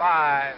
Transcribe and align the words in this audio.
Five, 0.00 0.56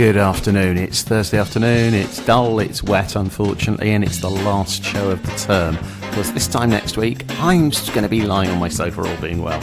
Good 0.00 0.16
afternoon. 0.16 0.78
It's 0.78 1.02
Thursday 1.02 1.36
afternoon. 1.36 1.92
It's 1.92 2.24
dull, 2.24 2.58
it's 2.58 2.82
wet, 2.82 3.16
unfortunately, 3.16 3.92
and 3.92 4.02
it's 4.02 4.16
the 4.16 4.30
last 4.30 4.82
show 4.82 5.10
of 5.10 5.22
the 5.22 5.32
term. 5.32 5.76
Because 6.00 6.32
this 6.32 6.46
time 6.46 6.70
next 6.70 6.96
week, 6.96 7.26
I'm 7.38 7.70
just 7.70 7.92
going 7.92 8.04
to 8.04 8.08
be 8.08 8.22
lying 8.22 8.48
on 8.48 8.58
my 8.58 8.70
sofa, 8.70 9.02
all 9.02 9.20
being 9.20 9.42
well. 9.42 9.60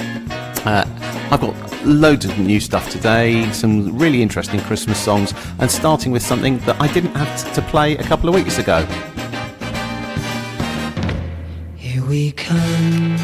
Uh, 0.63 0.85
I've 1.31 1.41
got 1.41 1.55
loads 1.83 2.25
of 2.25 2.37
new 2.37 2.59
stuff 2.59 2.87
today, 2.91 3.51
some 3.51 3.97
really 3.97 4.21
interesting 4.21 4.59
Christmas 4.59 5.03
songs, 5.03 5.33
and 5.57 5.71
starting 5.71 6.11
with 6.11 6.21
something 6.21 6.59
that 6.59 6.79
I 6.79 6.93
didn't 6.93 7.15
have 7.15 7.53
to 7.55 7.61
play 7.63 7.97
a 7.97 8.03
couple 8.03 8.29
of 8.29 8.35
weeks 8.35 8.59
ago. 8.59 8.85
Here 11.77 12.05
we 12.05 12.31
come, 12.33 13.17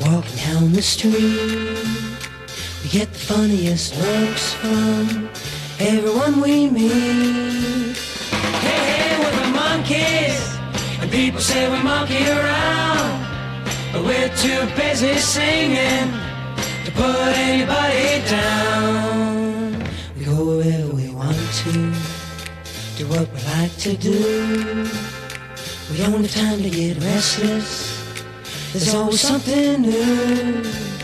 walking 0.00 0.36
down 0.38 0.72
the 0.72 0.80
street. 0.80 1.76
We 2.82 2.88
get 2.88 3.12
the 3.12 3.18
funniest 3.18 3.98
looks 3.98 4.54
from 4.54 5.28
everyone 5.80 6.40
we 6.42 6.68
meet. 6.68 7.96
Hey, 8.60 8.80
hey, 8.92 9.18
we're 9.18 9.30
the 9.30 9.46
Monkees, 9.58 11.00
and 11.00 11.10
people 11.10 11.40
say 11.40 11.70
we 11.70 11.82
monkey 11.82 12.28
around. 12.28 13.26
But 13.92 14.04
we're 14.04 14.28
too 14.36 14.66
busy 14.76 15.14
singing 15.16 16.12
to 16.84 16.92
put 16.92 17.16
anybody 17.34 18.22
down. 18.28 19.82
We 20.18 20.24
go 20.26 20.56
wherever 20.58 20.94
we 20.94 21.08
want 21.10 21.36
to, 21.64 21.72
do 22.98 23.06
what 23.08 23.32
we 23.32 23.40
like 23.54 23.74
to 23.78 23.96
do. 23.96 24.86
We 25.90 25.96
don't 25.96 26.20
have 26.20 26.30
time 26.30 26.62
to 26.62 26.70
get 26.70 26.98
restless. 26.98 27.96
There's 28.72 28.94
always 28.94 29.20
something 29.20 29.80
new. 29.80 30.99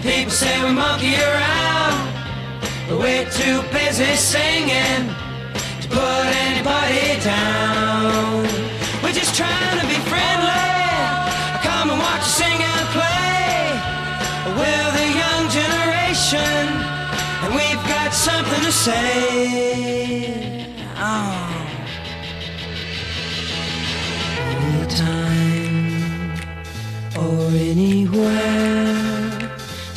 And 0.00 0.08
people 0.08 0.30
say 0.30 0.64
we 0.64 0.72
monkey 0.72 1.14
around. 1.14 2.08
But 2.88 3.00
we're 3.00 3.28
too 3.28 3.60
busy 3.70 4.16
singing 4.16 5.12
to 5.82 5.88
put 5.88 6.24
anybody 6.48 7.20
down. 7.20 8.44
We're 9.02 9.12
just 9.12 9.34
trying 9.36 9.78
to 9.78 9.86
be 9.86 10.00
friendly. 10.08 10.70
Come 11.60 11.90
and 11.90 11.98
watch 12.00 12.22
us 12.22 12.34
sing 12.34 12.62
and 12.62 12.88
play. 12.96 13.76
We're 14.56 14.90
the 15.00 15.08
young 15.22 15.44
generation. 15.52 16.64
And 17.42 17.52
we've 17.54 17.84
got 17.86 18.14
something 18.14 18.62
to 18.64 18.72
say. 18.72 19.04
Oh. 20.96 21.46
Anytime 24.64 26.32
or 27.18 27.50
anywhere, 27.54 29.09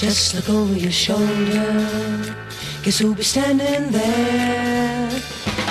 just 0.03 0.35
look 0.35 0.49
over 0.49 0.73
your 0.73 0.91
shoulder. 0.91 2.35
Guess 2.83 2.99
who'll 2.99 3.15
be 3.15 3.23
standing 3.23 3.89
there? 3.89 5.09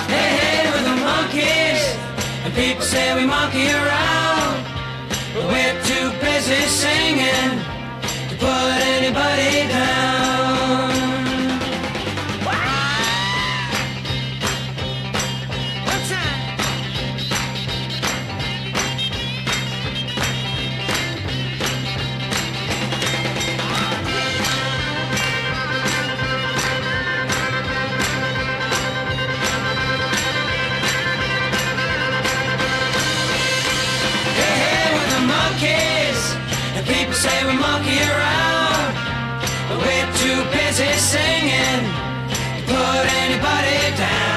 Hey, 0.09 0.31
hey, 0.41 0.71
we're 0.71 0.85
the 0.89 0.97
Monkees, 1.05 1.83
and 2.43 2.55
people 2.55 2.83
say 2.83 3.15
we 3.15 3.27
monkey 3.27 3.69
around. 3.69 4.65
But 5.35 5.45
we're 5.53 5.79
too 5.85 6.09
busy 6.25 6.63
singing 6.67 7.61
to 8.31 8.35
put 8.39 8.73
anybody 8.97 9.69
down. 9.69 10.12
say 37.23 37.45
we 37.47 37.57
monkey 37.57 38.01
around, 38.03 38.95
but 39.69 39.79
we're 39.79 40.11
too 40.23 40.41
busy 40.51 40.93
singing 40.99 41.83
to 42.57 42.61
put 42.67 43.05
anybody 43.23 43.97
down. 43.97 44.32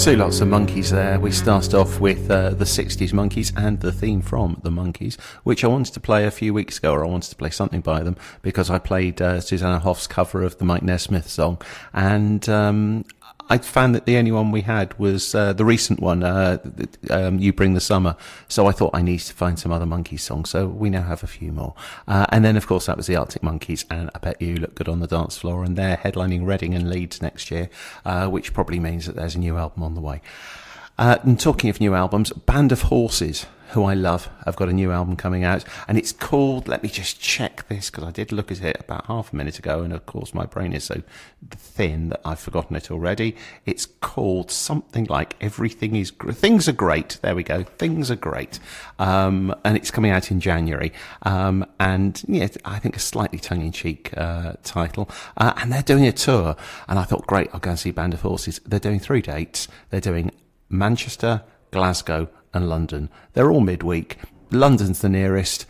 Two 0.00 0.16
lots 0.16 0.40
of 0.40 0.48
monkeys 0.48 0.90
there. 0.90 1.20
We 1.20 1.30
started 1.30 1.74
off 1.74 2.00
with 2.00 2.30
uh, 2.30 2.50
the 2.50 2.64
60s 2.64 3.12
Monkees 3.12 3.52
and 3.54 3.78
the 3.80 3.92
theme 3.92 4.22
from 4.22 4.58
the 4.62 4.70
Monkees, 4.70 5.20
which 5.44 5.62
I 5.62 5.66
wanted 5.66 5.92
to 5.92 6.00
play 6.00 6.24
a 6.24 6.30
few 6.30 6.54
weeks 6.54 6.78
ago, 6.78 6.94
or 6.94 7.04
I 7.04 7.08
wanted 7.08 7.28
to 7.28 7.36
play 7.36 7.50
something 7.50 7.82
by 7.82 8.02
them 8.02 8.16
because 8.40 8.70
I 8.70 8.78
played 8.78 9.20
uh, 9.20 9.42
Susanna 9.42 9.78
Hoffs' 9.78 10.06
cover 10.06 10.42
of 10.42 10.56
the 10.56 10.64
Mike 10.64 10.82
Nesmith 10.82 11.28
song. 11.28 11.60
And 11.92 12.48
um, 12.48 13.04
I 13.50 13.58
found 13.58 13.96
that 13.96 14.06
the 14.06 14.16
only 14.16 14.30
one 14.30 14.52
we 14.52 14.60
had 14.60 14.96
was 14.96 15.34
uh, 15.34 15.52
the 15.52 15.64
recent 15.64 15.98
one, 15.98 16.22
uh, 16.22 16.58
um, 17.10 17.40
"You 17.40 17.52
Bring 17.52 17.74
the 17.74 17.80
Summer." 17.80 18.16
So 18.46 18.66
I 18.66 18.72
thought 18.72 18.92
I 18.94 19.02
needed 19.02 19.26
to 19.26 19.34
find 19.34 19.58
some 19.58 19.72
other 19.72 19.86
Monkees 19.86 20.20
songs. 20.20 20.50
So 20.50 20.68
we 20.68 20.88
now 20.88 21.02
have 21.02 21.24
a 21.24 21.26
few 21.26 21.50
more. 21.50 21.74
Uh, 22.06 22.26
and 22.30 22.44
then, 22.44 22.56
of 22.56 22.68
course, 22.68 22.86
that 22.86 22.96
was 22.96 23.08
the 23.08 23.16
Arctic 23.16 23.42
Monkeys, 23.42 23.84
and 23.90 24.08
I 24.14 24.18
bet 24.18 24.40
you 24.40 24.56
look 24.56 24.76
good 24.76 24.88
on 24.88 25.00
the 25.00 25.08
dance 25.08 25.36
floor. 25.36 25.64
And 25.64 25.76
they're 25.76 25.96
headlining 25.96 26.46
Reading 26.46 26.74
and 26.74 26.88
Leeds 26.88 27.20
next 27.20 27.50
year, 27.50 27.68
uh, 28.04 28.28
which 28.28 28.54
probably 28.54 28.78
means 28.78 29.06
that 29.06 29.16
there's 29.16 29.34
a 29.34 29.40
new 29.40 29.56
album 29.56 29.82
on 29.82 29.94
the 29.94 30.00
way. 30.00 30.22
Uh, 30.96 31.18
and 31.24 31.40
talking 31.40 31.70
of 31.70 31.80
new 31.80 31.94
albums, 31.94 32.30
Band 32.32 32.70
of 32.70 32.82
Horses 32.82 33.46
who 33.72 33.84
I 33.84 33.94
love, 33.94 34.28
I've 34.44 34.56
got 34.56 34.68
a 34.68 34.72
new 34.72 34.90
album 34.90 35.16
coming 35.16 35.44
out, 35.44 35.64
and 35.88 35.96
it's 35.96 36.12
called. 36.12 36.68
Let 36.68 36.82
me 36.82 36.88
just 36.88 37.20
check 37.20 37.68
this 37.68 37.90
because 37.90 38.04
I 38.04 38.10
did 38.10 38.32
look 38.32 38.50
at 38.50 38.62
it 38.62 38.76
about 38.80 39.06
half 39.06 39.32
a 39.32 39.36
minute 39.36 39.58
ago, 39.58 39.82
and 39.82 39.92
of 39.92 40.06
course 40.06 40.34
my 40.34 40.46
brain 40.46 40.72
is 40.72 40.84
so 40.84 41.02
thin 41.50 42.10
that 42.10 42.20
I've 42.24 42.40
forgotten 42.40 42.76
it 42.76 42.90
already. 42.90 43.36
It's 43.66 43.86
called 43.86 44.50
something 44.50 45.06
like 45.06 45.36
"Everything 45.40 45.96
is 45.96 46.10
Gr- 46.10 46.32
Things 46.32 46.68
Are 46.68 46.72
Great." 46.72 47.18
There 47.22 47.34
we 47.34 47.42
go. 47.42 47.62
Things 47.62 48.10
are 48.10 48.16
great, 48.16 48.58
um, 48.98 49.54
and 49.64 49.76
it's 49.76 49.90
coming 49.90 50.10
out 50.10 50.30
in 50.30 50.40
January. 50.40 50.92
Um, 51.22 51.64
and 51.78 52.22
yeah, 52.26 52.48
I 52.64 52.78
think 52.78 52.96
a 52.96 53.00
slightly 53.00 53.38
tongue-in-cheek 53.38 54.16
uh, 54.16 54.54
title, 54.64 55.08
uh, 55.36 55.52
and 55.58 55.72
they're 55.72 55.82
doing 55.82 56.06
a 56.06 56.12
tour. 56.12 56.56
And 56.88 56.98
I 56.98 57.04
thought, 57.04 57.26
great, 57.26 57.50
I'll 57.52 57.60
go 57.60 57.70
and 57.70 57.78
see 57.78 57.90
Band 57.90 58.14
of 58.14 58.22
Horses. 58.22 58.60
They're 58.66 58.80
doing 58.80 59.00
three 59.00 59.22
dates. 59.22 59.68
They're 59.90 60.00
doing 60.00 60.32
Manchester, 60.68 61.42
Glasgow, 61.70 62.28
and 62.52 62.68
London. 62.68 63.08
They're 63.32 63.50
all 63.50 63.60
midweek. 63.60 64.18
London's 64.50 65.00
the 65.00 65.08
nearest, 65.08 65.66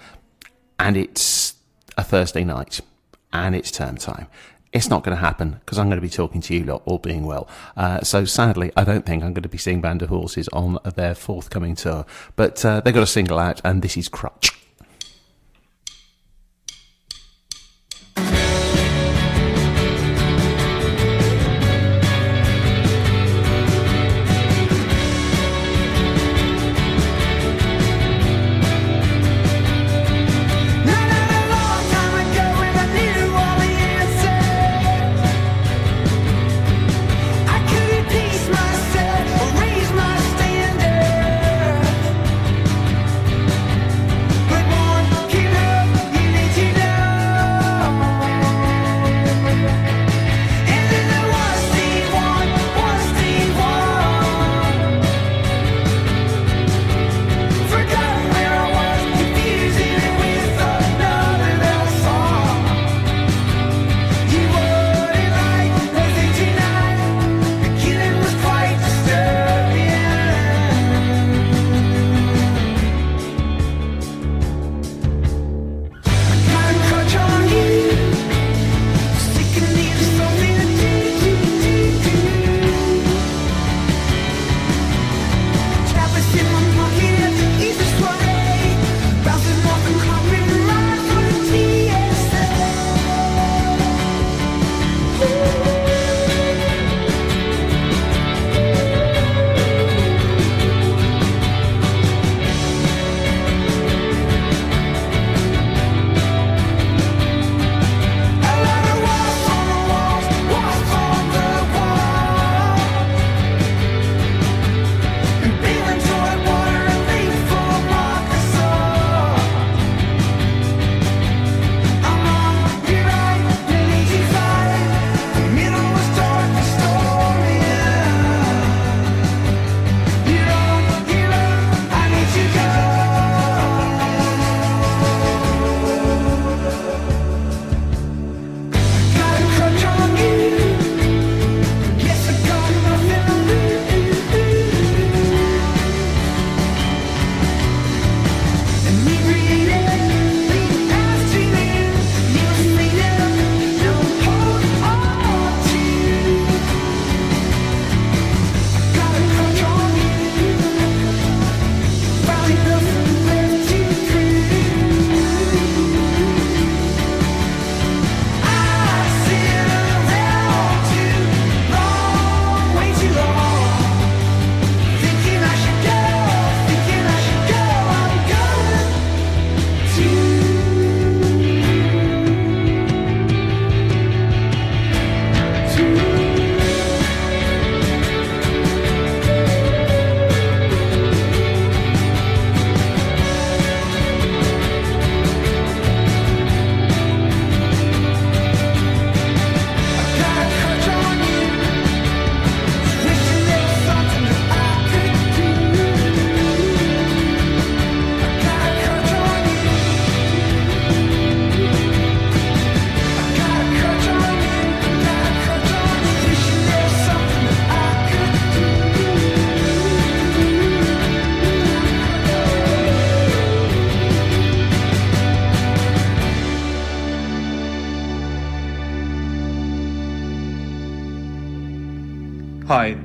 and 0.79 0.97
it's 0.97 1.55
a 1.97 2.05
Thursday 2.05 2.45
night, 2.45 2.81
and 3.33 3.55
it's 3.55 3.71
term 3.71 3.97
time. 3.97 4.27
It's 4.73 4.89
not 4.89 5.03
going 5.03 5.17
to 5.17 5.21
happen 5.21 5.59
because 5.61 5.79
I'm 5.79 5.89
going 5.89 6.01
to 6.01 6.07
be 6.07 6.09
talking 6.09 6.41
to 6.43 6.55
you 6.55 6.65
lot, 6.65 6.83
all 6.85 6.99
being 6.99 7.25
well. 7.25 7.49
Uh, 7.77 8.01
so 8.03 8.25
sadly, 8.25 8.71
I 8.77 8.85
don't 8.85 9.05
think 9.05 9.25
I'm 9.25 9.35
going 9.35 9.43
to 9.43 9.49
be 9.49 9.59
seeing 9.59 9.81
Band 9.81 10.01
of 10.03 10.11
Horses 10.11 10.49
on 10.53 10.79
their 10.95 11.15
forthcoming 11.17 11.75
tour. 11.75 12.07
But 12.37 12.65
uh, 12.65 12.81
they've 12.81 12.95
got 12.95 13.03
a 13.03 13.07
single 13.07 13.39
out, 13.39 13.61
and 13.65 13.83
this 13.83 13.97
is 13.97 14.09
Crutch. 14.09 14.60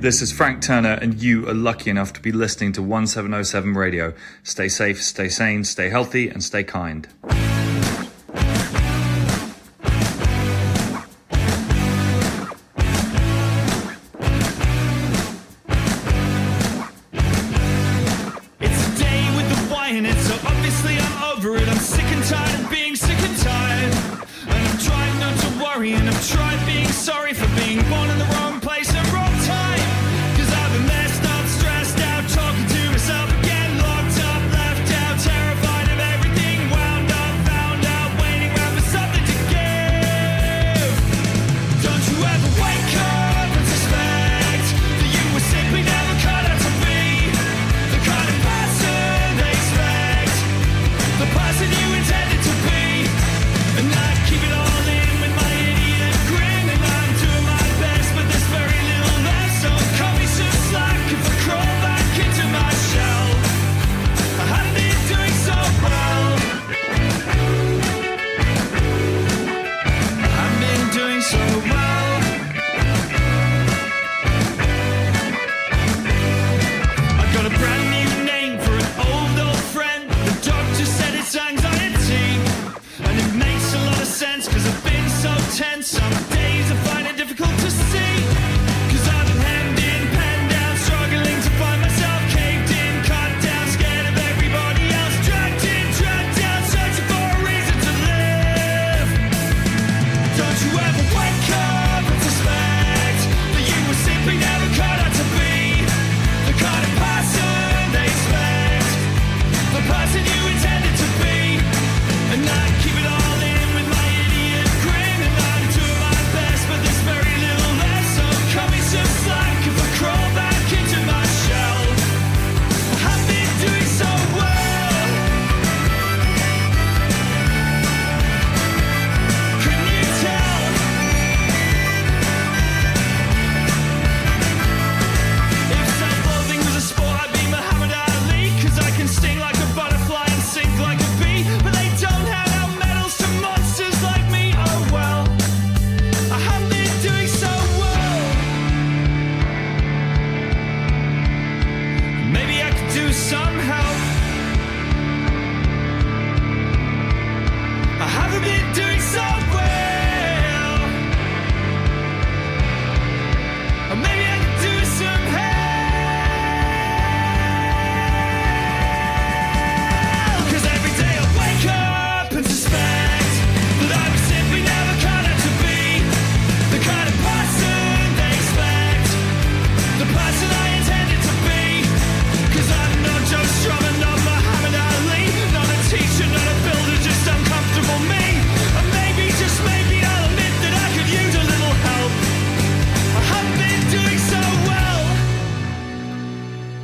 This 0.06 0.22
is 0.22 0.32
Frank 0.32 0.62
Turner, 0.62 1.00
and 1.02 1.20
you 1.20 1.50
are 1.50 1.54
lucky 1.56 1.90
enough 1.90 2.14
to 2.14 2.22
be 2.22 2.32
listening 2.32 2.72
to 2.74 2.84
1707 2.84 3.74
Radio. 3.74 4.14
Stay 4.44 4.70
safe, 4.70 5.02
stay 5.02 5.28
sane, 5.28 5.64
stay 5.64 5.90
healthy, 5.90 6.30
and 6.30 6.44
stay 6.44 6.64
kind. 6.64 7.08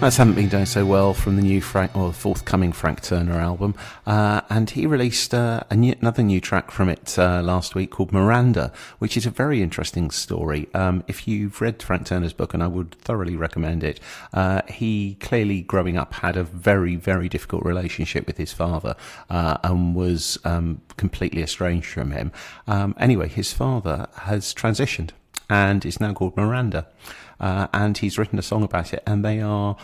That's 0.01 0.17
haven't 0.17 0.33
been 0.33 0.49
doing 0.49 0.65
so 0.65 0.83
well 0.83 1.13
from 1.13 1.35
the 1.35 1.43
new 1.43 1.61
Frank 1.61 1.95
or 1.95 2.11
forthcoming 2.11 2.71
Frank 2.71 3.03
Turner 3.03 3.39
album, 3.39 3.75
uh, 4.07 4.41
and 4.49 4.67
he 4.67 4.87
released 4.87 5.31
uh, 5.31 5.61
new, 5.71 5.93
another 6.01 6.23
new 6.23 6.41
track 6.41 6.71
from 6.71 6.89
it 6.89 7.19
uh, 7.19 7.43
last 7.43 7.75
week 7.75 7.91
called 7.91 8.11
Miranda, 8.11 8.73
which 8.97 9.15
is 9.15 9.27
a 9.27 9.29
very 9.29 9.61
interesting 9.61 10.09
story. 10.09 10.67
Um, 10.73 11.03
if 11.07 11.27
you've 11.27 11.61
read 11.61 11.83
Frank 11.83 12.07
Turner's 12.07 12.33
book, 12.33 12.55
and 12.55 12.63
I 12.63 12.67
would 12.67 12.95
thoroughly 12.95 13.35
recommend 13.35 13.83
it, 13.83 13.99
uh, 14.33 14.63
he 14.67 15.17
clearly 15.19 15.61
growing 15.61 15.97
up 15.97 16.15
had 16.15 16.35
a 16.35 16.43
very 16.43 16.95
very 16.95 17.29
difficult 17.29 17.63
relationship 17.63 18.25
with 18.25 18.37
his 18.37 18.51
father 18.51 18.95
uh, 19.29 19.57
and 19.63 19.93
was 19.93 20.39
um, 20.43 20.81
completely 20.97 21.43
estranged 21.43 21.85
from 21.85 22.09
him. 22.09 22.31
Um, 22.65 22.95
anyway, 22.99 23.27
his 23.27 23.53
father 23.53 24.07
has 24.15 24.51
transitioned 24.51 25.11
and 25.51 25.85
it's 25.85 25.99
now 25.99 26.13
called 26.13 26.35
Miranda 26.35 26.87
uh, 27.41 27.67
and 27.73 27.97
he's 27.97 28.17
written 28.17 28.39
a 28.39 28.43
song 28.43 28.63
about 28.63 28.93
it, 28.93 29.03
and 29.05 29.25
they 29.25 29.41
are 29.41 29.75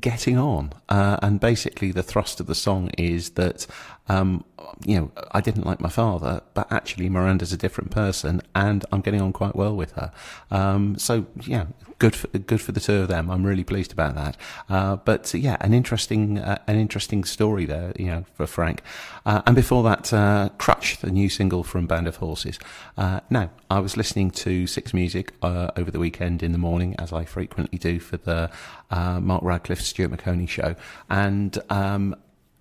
getting 0.00 0.38
on. 0.38 0.72
Uh, 0.88 1.18
and 1.22 1.38
basically, 1.38 1.92
the 1.92 2.02
thrust 2.02 2.40
of 2.40 2.46
the 2.46 2.54
song 2.54 2.90
is 2.98 3.30
that, 3.30 3.66
um, 4.08 4.44
you 4.84 4.96
know, 4.98 5.10
I 5.32 5.40
didn't 5.40 5.66
like 5.66 5.80
my 5.80 5.88
father, 5.88 6.42
but 6.54 6.70
actually, 6.70 7.08
Miranda's 7.08 7.52
a 7.52 7.56
different 7.56 7.90
person, 7.90 8.42
and 8.54 8.84
I'm 8.92 9.00
getting 9.00 9.20
on 9.20 9.32
quite 9.32 9.54
well 9.54 9.74
with 9.74 9.92
her. 9.92 10.12
Um, 10.50 10.98
so, 10.98 11.26
yeah, 11.42 11.66
good 11.98 12.14
for 12.14 12.26
good 12.28 12.60
for 12.60 12.72
the 12.72 12.80
two 12.80 12.96
of 12.96 13.08
them. 13.08 13.30
I'm 13.30 13.44
really 13.44 13.64
pleased 13.64 13.92
about 13.92 14.14
that. 14.14 14.36
Uh, 14.68 14.96
but 14.96 15.32
yeah, 15.34 15.56
an 15.60 15.72
interesting 15.72 16.38
uh, 16.38 16.58
an 16.66 16.76
interesting 16.76 17.24
story 17.24 17.64
there, 17.64 17.92
you 17.98 18.06
know, 18.06 18.24
for 18.34 18.46
Frank. 18.46 18.82
Uh, 19.24 19.42
and 19.46 19.56
before 19.56 19.82
that, 19.84 20.12
uh, 20.12 20.50
Crutch, 20.58 20.98
the 20.98 21.10
new 21.10 21.28
single 21.28 21.62
from 21.62 21.86
Band 21.86 22.06
of 22.06 22.16
Horses. 22.16 22.58
Uh, 22.96 23.20
now, 23.30 23.50
I 23.70 23.80
was 23.80 23.96
listening 23.96 24.30
to 24.32 24.66
Six 24.66 24.94
Music 24.94 25.32
uh, 25.42 25.70
over 25.76 25.90
the 25.90 25.98
weekend 25.98 26.42
in 26.42 26.52
the 26.52 26.58
morning, 26.58 26.94
as 26.98 27.12
I 27.12 27.24
frequently 27.24 27.78
do 27.78 27.98
for 27.98 28.16
the 28.16 28.50
Mark 28.90 29.42
Radcliffe 29.42 29.80
Stuart 29.80 30.10
Maconie 30.10 30.48
show, 30.48 30.76
and 31.10 31.58
um, 31.70 32.14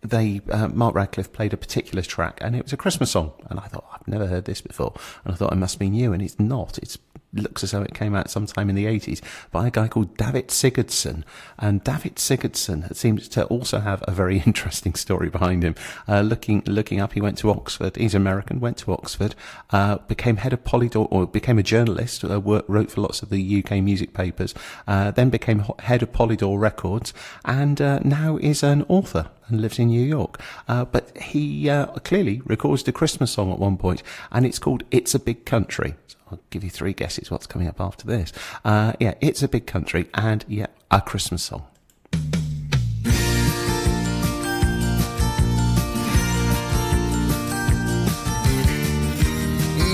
they 0.10 0.42
uh, 0.50 0.68
Mark 0.70 0.96
Radcliffe 0.96 1.32
played 1.34 1.54
a 1.54 1.58
particular 1.58 2.02
track, 2.02 2.40
and 2.42 2.56
it 2.56 2.64
was 2.64 2.74
a 2.74 2.78
Christmas 2.78 3.12
song. 3.12 3.34
And 3.50 3.60
I 3.60 3.68
thought 3.68 3.86
I've 3.94 4.08
never 4.08 4.28
heard 4.28 4.46
this 4.46 4.62
before, 4.62 4.94
and 5.24 5.34
I 5.34 5.38
thought 5.38 5.54
it 5.54 5.58
must 5.58 5.80
be 5.80 5.90
new, 5.90 6.14
and 6.14 6.22
it's 6.22 6.40
not. 6.40 6.78
It's 6.78 6.98
looks 7.36 7.64
as 7.64 7.72
though 7.72 7.82
it 7.82 7.94
came 7.94 8.16
out 8.16 8.30
sometime 8.30 8.70
in 8.70 8.76
the 8.76 8.86
80s 8.86 9.22
by 9.52 9.68
a 9.68 9.72
guy 9.72 9.88
called 9.88 10.18
David 10.18 10.52
Sigerson. 10.52 11.26
And 11.60 11.84
David 11.84 12.18
Sigerson 12.18 12.94
seems 12.94 13.28
to 13.30 13.46
also 13.46 13.80
have 13.80 14.04
a 14.08 14.12
very 14.12 14.40
interesting 14.46 14.96
story 14.96 15.30
behind 15.30 15.64
him. 15.64 15.76
Uh, 16.08 16.22
looking 16.22 16.64
looking 16.66 17.00
up, 17.00 17.14
he 17.14 17.22
went 17.22 17.38
to 17.40 17.50
Oxford. 17.50 17.96
He's 17.96 18.16
American, 18.16 18.60
went 18.60 18.78
to 18.78 18.92
Oxford, 18.92 19.36
uh, 19.72 19.98
became 20.08 20.38
head 20.38 20.54
of 20.54 20.64
Polydor, 20.64 21.08
or 21.12 21.28
became 21.28 21.60
a 21.60 21.64
journalist, 21.64 22.24
uh, 22.24 22.40
wrote 22.42 22.92
for 22.92 23.02
lots 23.02 23.22
of 23.22 23.30
the 23.30 23.64
UK 23.64 23.84
music 23.84 24.14
papers, 24.14 24.54
uh, 24.88 25.12
then 25.12 25.30
became 25.30 25.66
head 25.80 26.04
of 26.04 26.12
Polydor 26.12 26.60
Records, 26.60 27.14
and 27.44 27.82
uh, 27.82 28.00
now 28.00 28.38
is 28.38 28.64
an 28.64 28.86
author 28.88 29.30
and 29.48 29.62
lives 29.62 29.80
in 29.80 29.88
New 29.88 30.02
York. 30.02 30.40
Uh, 30.68 30.86
but 30.86 31.16
he 31.18 31.70
uh, 31.70 31.88
clearly 32.00 32.42
records 32.46 32.88
a 32.88 32.92
Christmas 32.92 33.32
song 33.32 33.52
at 33.52 33.60
one 33.60 33.78
point, 33.78 34.04
and 34.32 34.46
it's 34.46 34.60
called 34.60 34.84
"It's 34.92 35.16
a 35.16 35.20
Big 35.20 35.46
Country." 35.46 35.96
I'll 36.32 36.40
give 36.50 36.64
you 36.64 36.70
three 36.70 36.94
guesses 36.94 37.30
what's 37.30 37.48
coming 37.48 37.68
up 37.68 37.80
after 37.80 38.08
this. 38.08 38.32
Uh, 38.64 38.94
yeah, 39.00 39.14
it's 39.22 39.44
a 39.44 39.48
big 39.48 39.68
country, 39.68 40.10
and 40.14 40.44
yeah, 40.48 40.68
a 40.92 41.02
Christmas 41.02 41.44
song. 41.44 41.66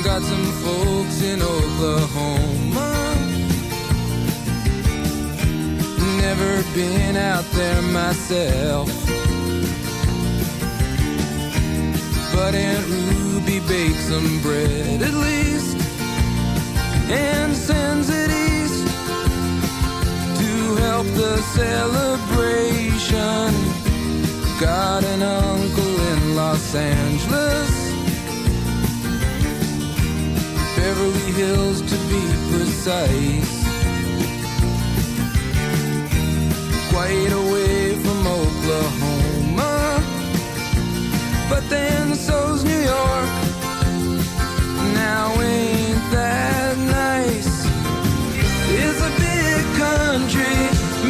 Got 0.04 0.24
some 0.24 0.46
folks 0.64 1.22
in 1.24 1.42
Oklahoma. 1.42 2.90
Never 6.18 6.64
been 6.74 7.16
out 7.16 7.46
there 7.54 7.82
myself. 7.82 8.90
But 12.34 12.56
Aunt 12.56 12.88
Ruby 12.88 13.60
bakes 13.68 14.06
some 14.06 14.42
bread 14.42 15.02
at 15.02 15.14
least 15.14 15.81
and 17.12 17.56
sends 17.56 18.10
it 18.10 18.32
east 18.32 18.88
to 20.40 20.76
help 20.86 21.08
the 21.08 21.38
celebration. 21.60 23.52
Got 24.60 25.04
an 25.04 25.22
uncle 25.22 26.00
in 26.12 26.36
Los 26.36 26.76
Angeles. 26.76 27.72
Beverly 30.76 31.32
Hills 31.40 31.82
to 31.82 31.98
be 32.12 32.24
precise. 32.52 33.52
Quite 36.92 37.32
away 37.44 37.96
from 38.04 38.28
Oklahoma. 38.28 40.04
But 41.50 41.64
then 41.70 42.16
so's 42.16 42.64
New 42.64 42.82
York. 42.94 43.30
Now 44.94 45.42
ain't 45.42 45.81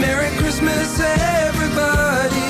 Merry 0.02 0.36
Christmas, 0.38 1.00
everybody. 1.00 2.50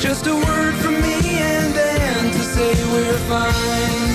Just 0.00 0.26
a 0.26 0.34
word 0.34 0.74
from 0.82 0.94
me 0.94 1.38
and 1.38 1.72
Dan 1.72 2.24
to 2.32 2.42
say 2.42 2.74
we're 2.92 3.18
fine. 3.30 4.08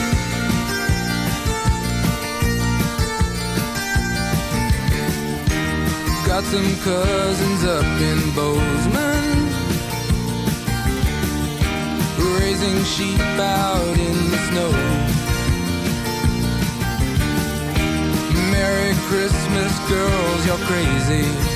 Got 6.28 6.44
some 6.44 6.76
cousins 6.84 7.64
up 7.64 7.86
in 8.10 8.20
Bozeman 8.36 9.34
Raising 12.38 12.84
sheep 12.84 13.20
out 13.40 13.98
in 13.98 14.32
the 14.32 14.40
snow 14.50 14.72
Merry 18.52 18.94
Christmas, 19.08 19.72
girls, 19.88 20.46
you're 20.48 20.66
crazy 20.68 21.53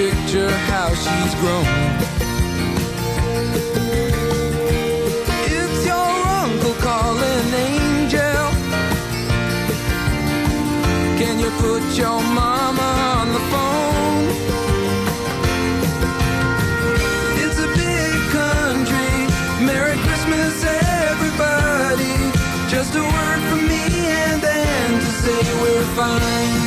picture 0.00 0.48
how 0.70 0.88
she's 0.94 1.34
grown. 1.40 1.66
It's 5.58 5.86
your 5.86 6.10
uncle 6.42 6.74
calling 6.86 7.54
Angel. 7.66 8.46
Can 11.18 11.38
you 11.38 11.50
put 11.58 11.82
your 11.98 12.22
mama 12.34 12.59
we're 26.00 26.59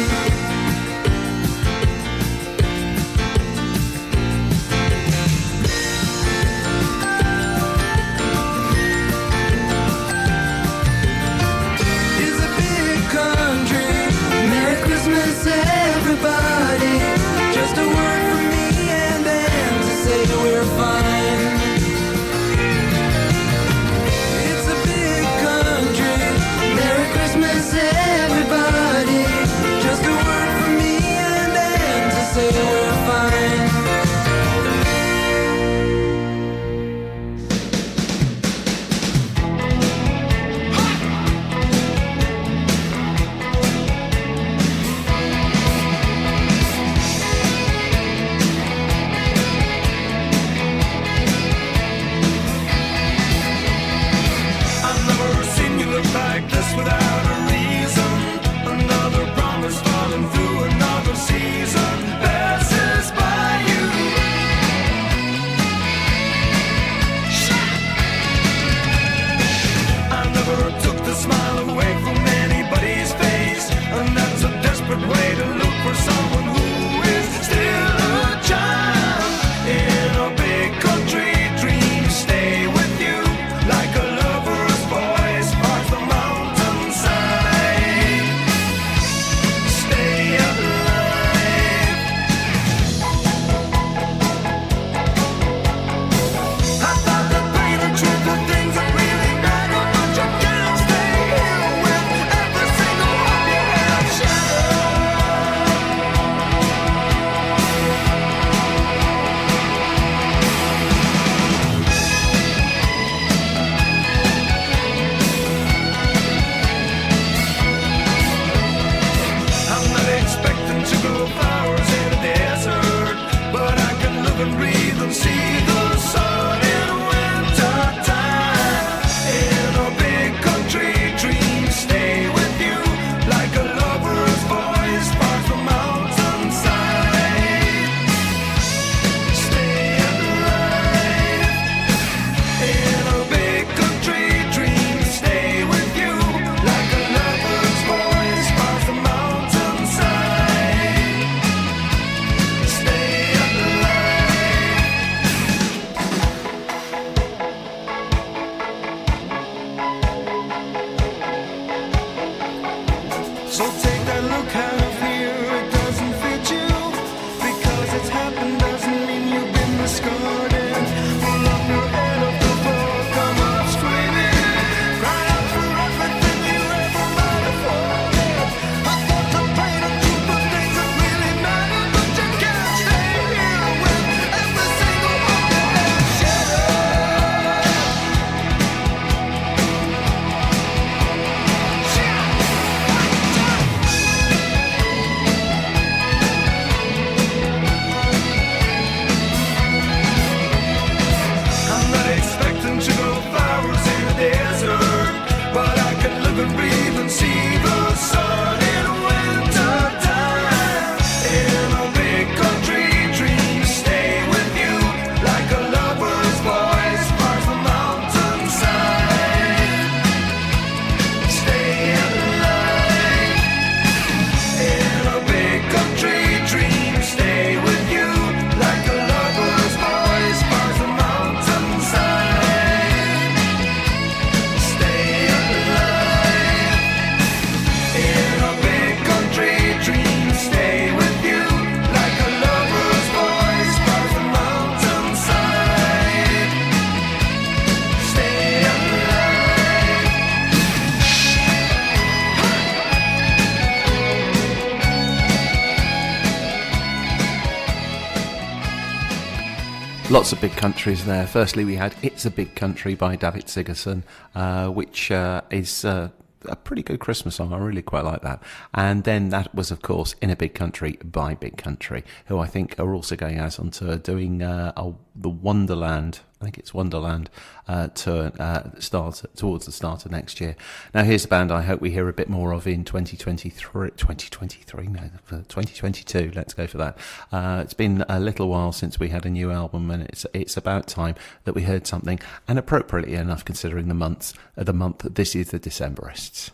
countries 260.64 261.04
there. 261.04 261.28
Firstly, 261.28 261.66
we 261.66 261.76
had 261.76 261.94
It's 262.02 262.26
a 262.26 262.32
Big 262.32 262.56
Country 262.56 262.96
by 262.96 263.18
David 263.18 263.50
Sigerson, 263.50 264.06
uh, 264.34 264.70
which 264.70 265.12
uh, 265.12 265.42
is 265.52 265.84
uh, 265.84 266.08
a 266.46 266.56
pretty 266.56 266.82
good 266.82 267.02
Christmas 267.02 267.36
song. 267.36 267.52
I 267.52 267.58
really 267.58 267.82
quite 267.82 268.06
like 268.06 268.22
that. 268.22 268.42
And 268.74 269.04
then 269.04 269.28
that 269.28 269.54
was, 269.54 269.72
of 269.72 269.82
course, 269.82 270.16
In 270.22 270.30
a 270.30 270.38
Big 270.38 270.54
Country 270.54 270.98
by 271.04 271.36
Big 271.36 271.58
Country, 271.58 272.06
who 272.28 272.40
I 272.40 272.48
think 272.48 272.80
are 272.80 272.94
also 272.94 273.18
going 273.18 273.40
out 273.40 273.60
on 273.60 273.72
tour 273.72 273.98
doing 273.98 274.42
uh, 274.42 274.72
a, 274.78 274.94
the 275.14 275.28
Wonderland 275.28 276.22
I 276.44 276.48
think 276.48 276.58
it's 276.58 276.74
Wonderland 276.74 277.30
uh, 277.70 277.88
to 277.88 278.34
uh, 278.38 278.78
start 278.78 279.24
towards 279.38 279.66
the 279.66 279.72
start 279.72 280.06
of 280.06 280.12
next 280.12 280.42
year. 280.42 280.58
Now, 280.94 281.06
here's 281.06 281.24
a 281.24 281.28
band 281.30 281.54
I 281.54 281.62
hope 281.62 281.80
we 281.80 281.92
hear 281.92 282.10
a 282.10 282.14
bit 282.14 282.28
more 282.28 282.52
of 282.52 282.68
in 282.68 282.84
2023. 282.84 283.92
2023, 283.92 284.88
no, 284.88 285.10
2022. 285.30 286.34
Let's 286.36 286.54
go 286.54 286.68
for 286.68 286.78
that. 286.80 286.98
Uh, 287.32 287.62
it's 287.64 287.74
been 287.74 288.04
a 288.10 288.20
little 288.20 288.50
while 288.50 288.74
since 288.74 289.00
we 289.00 289.08
had 289.08 289.26
a 289.26 289.30
new 289.30 289.52
album, 289.52 289.90
and 289.90 290.04
it's 290.04 290.26
it's 290.34 290.58
about 290.58 290.88
time 290.88 291.16
that 291.46 291.54
we 291.54 291.62
heard 291.62 291.88
something. 291.88 292.20
And 292.46 292.60
appropriately 292.60 293.16
enough, 293.16 293.46
considering 293.46 293.88
the 293.88 293.94
months, 293.94 294.34
the 294.56 294.74
month 294.74 295.08
this 295.16 295.38
is 295.38 295.52
the 295.52 295.62
Decemberists. 295.62 296.52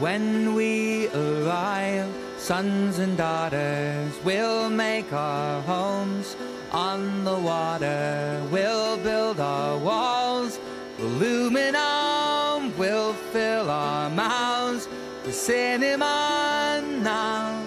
When 0.00 0.54
we 0.54 1.08
arrive, 1.08 2.12
sons 2.36 2.98
and 2.98 3.16
daughters, 3.16 4.12
we'll 4.24 4.68
make 4.68 5.12
our 5.12 5.62
homes 5.62 6.36
on 6.72 7.24
the 7.24 7.38
water. 7.38 8.42
We'll 8.50 8.96
build 8.98 9.38
our 9.38 9.78
walls, 9.78 10.58
aluminum, 10.98 12.76
we'll 12.76 13.12
fill 13.32 13.70
our 13.70 14.10
mouths 14.10 14.88
with 15.24 15.34
cinema 15.34 16.82
now. 17.00 17.62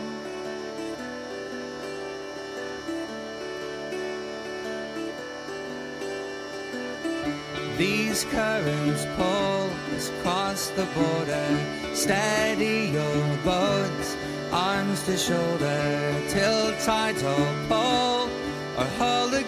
These 7.78 8.26
currents 8.26 9.06
pull 9.16 9.70
us 9.96 10.10
across 10.10 10.70
the 10.72 10.86
border. 10.96 11.77
Steady 11.98 12.92
your 12.94 13.38
boats, 13.44 14.16
arms 14.52 15.02
to 15.08 15.18
shoulder, 15.18 16.22
till 16.30 16.72
tides 16.86 17.24
all 17.24 17.56
pull. 17.68 18.30
Or 18.78 18.86
hold 19.00 19.32
the 19.32 19.42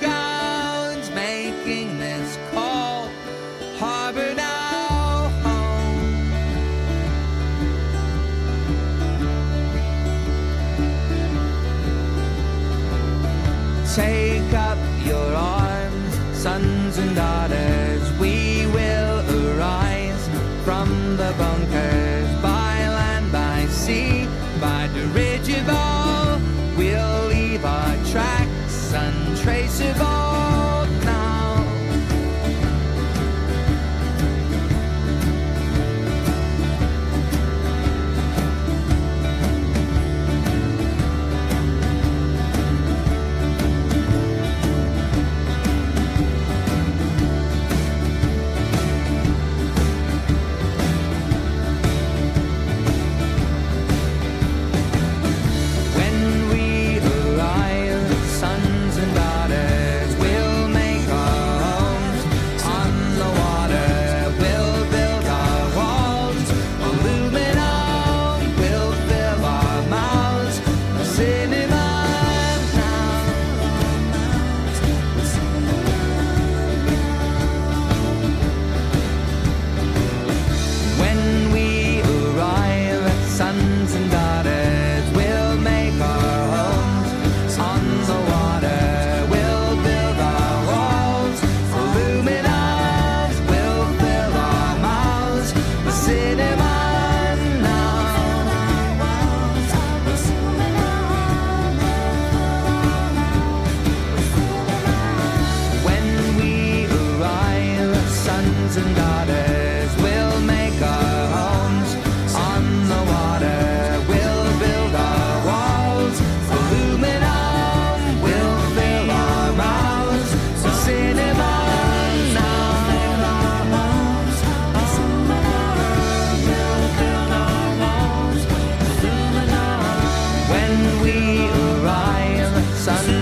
sun. 132.79 133.18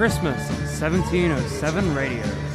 Christmas 0.00 0.48
1707 0.80 1.94
Radio. 1.94 2.49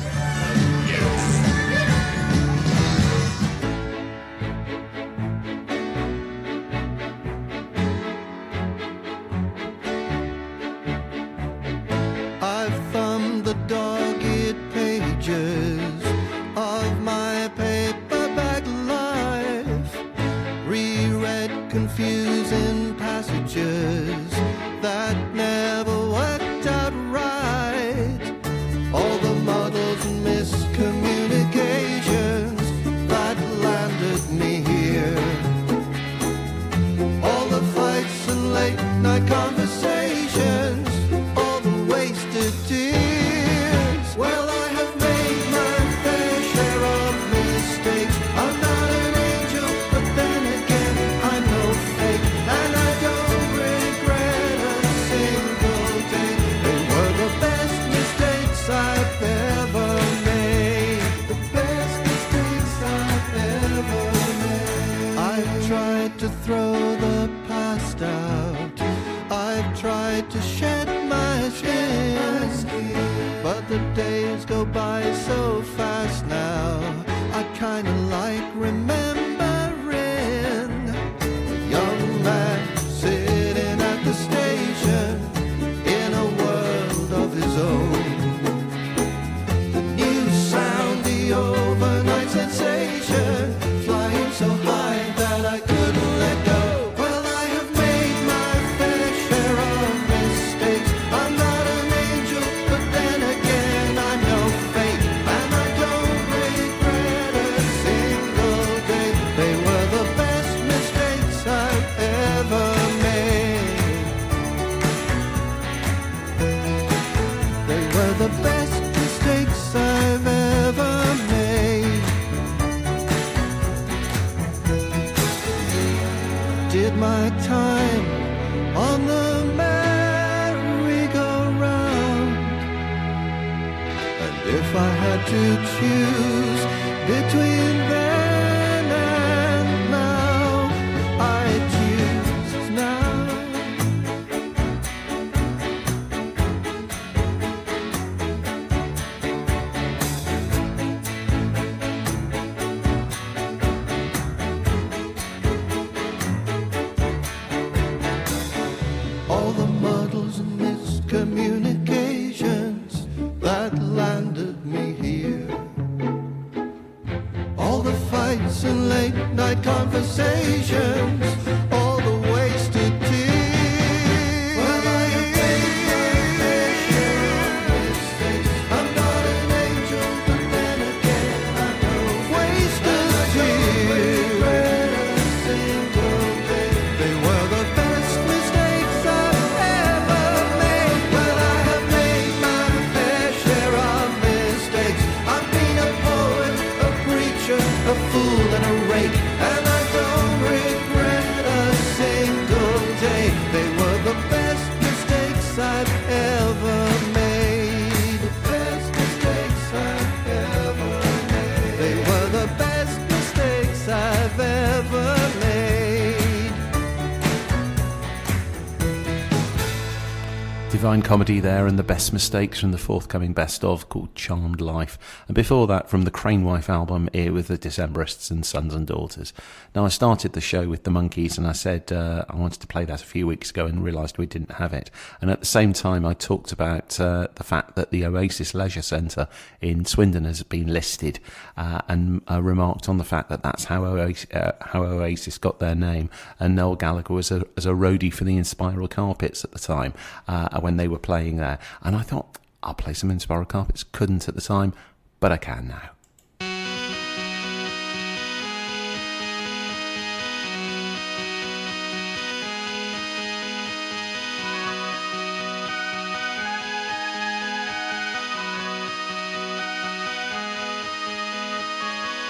Divine 220.75 221.03
Comedy 221.03 221.39
there, 221.39 221.67
and 221.67 221.79
the 221.79 221.83
best 221.83 222.11
mistakes 222.11 222.59
from 222.59 222.73
the 222.73 222.77
forthcoming 222.77 223.31
best 223.31 223.63
of 223.63 223.87
called 223.87 224.13
Charmed 224.13 224.59
Life. 224.59 224.99
And 225.29 225.33
before 225.33 225.67
that, 225.67 225.89
from 225.89 226.01
the 226.01 226.11
Crane 226.11 226.43
Wife 226.43 226.69
album, 226.69 227.07
here 227.13 227.31
with 227.31 227.47
the 227.47 227.57
Decemberists 227.57 228.29
and 228.29 228.45
Sons 228.45 228.73
and 228.73 228.85
Daughters. 228.85 229.31
Now, 229.73 229.85
I 229.85 229.87
started 229.87 230.33
the 230.33 230.41
show 230.41 230.67
with 230.67 230.83
the 230.83 230.91
Monkees, 230.91 231.37
and 231.37 231.47
I 231.47 231.53
said 231.53 231.93
uh, 231.93 232.25
I 232.27 232.35
wanted 232.35 232.59
to 232.59 232.67
play 232.67 232.83
that 232.83 233.01
a 233.01 233.05
few 233.05 233.25
weeks 233.25 233.51
ago 233.51 233.65
and 233.65 233.85
realised 233.85 234.17
we 234.17 234.25
didn't 234.25 234.51
have 234.51 234.73
it. 234.73 234.91
And 235.21 235.31
at 235.31 235.39
the 235.39 235.45
same 235.45 235.71
time, 235.71 236.05
I 236.05 236.13
talked 236.13 236.51
about 236.51 236.99
uh, 236.99 237.29
the 237.35 237.45
fact 237.45 237.77
that 237.77 237.91
the 237.91 238.05
Oasis 238.05 238.53
Leisure 238.53 238.81
Centre 238.81 239.29
in 239.61 239.85
Swindon 239.85 240.25
has 240.25 240.43
been 240.43 240.67
listed 240.67 241.21
uh, 241.55 241.83
and 241.87 242.21
uh, 242.29 242.41
remarked 242.41 242.89
on 242.89 242.97
the 242.97 243.05
fact 243.05 243.29
that 243.29 243.43
that's 243.43 243.63
how 243.63 243.85
Oasis, 243.85 244.29
uh, 244.31 244.51
how 244.59 244.83
Oasis 244.83 245.37
got 245.37 245.59
their 245.59 245.73
name. 245.73 246.09
And 246.37 246.53
Noel 246.53 246.75
Gallagher 246.75 247.13
was 247.13 247.31
a, 247.31 247.45
was 247.55 247.65
a 247.65 247.71
roadie 247.71 248.13
for 248.13 248.25
the 248.25 248.35
Inspiral 248.35 248.89
Carpets 248.89 249.45
at 249.45 249.51
the 249.51 249.59
time 249.59 249.93
uh, 250.27 250.49
when 250.65 250.77
they 250.77 250.87
were 250.87 250.97
playing 250.97 251.37
there. 251.37 251.59
And 251.83 251.95
I 251.95 252.01
thought, 252.01 252.39
I'll 252.63 252.73
play 252.73 252.93
some 252.93 253.11
Inspiral 253.11 253.47
Carpets. 253.47 253.83
Couldn't 253.83 254.27
at 254.27 254.33
the 254.33 254.41
time, 254.41 254.73
but 255.19 255.31
I 255.31 255.37
can 255.37 255.67
now. 255.67 255.91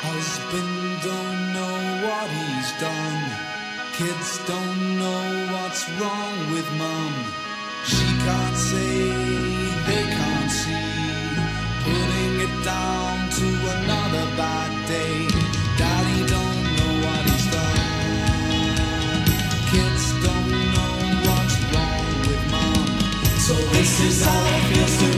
Husband 0.04 1.02
don't 1.02 1.54
know 1.54 1.78
what 2.06 2.28
he's 2.30 2.71
done. 2.82 3.21
Kids 3.93 4.45
don't 4.45 5.00
know 5.00 5.54
what's 5.54 5.89
wrong 5.91 6.52
with 6.52 6.69
mom. 6.78 7.14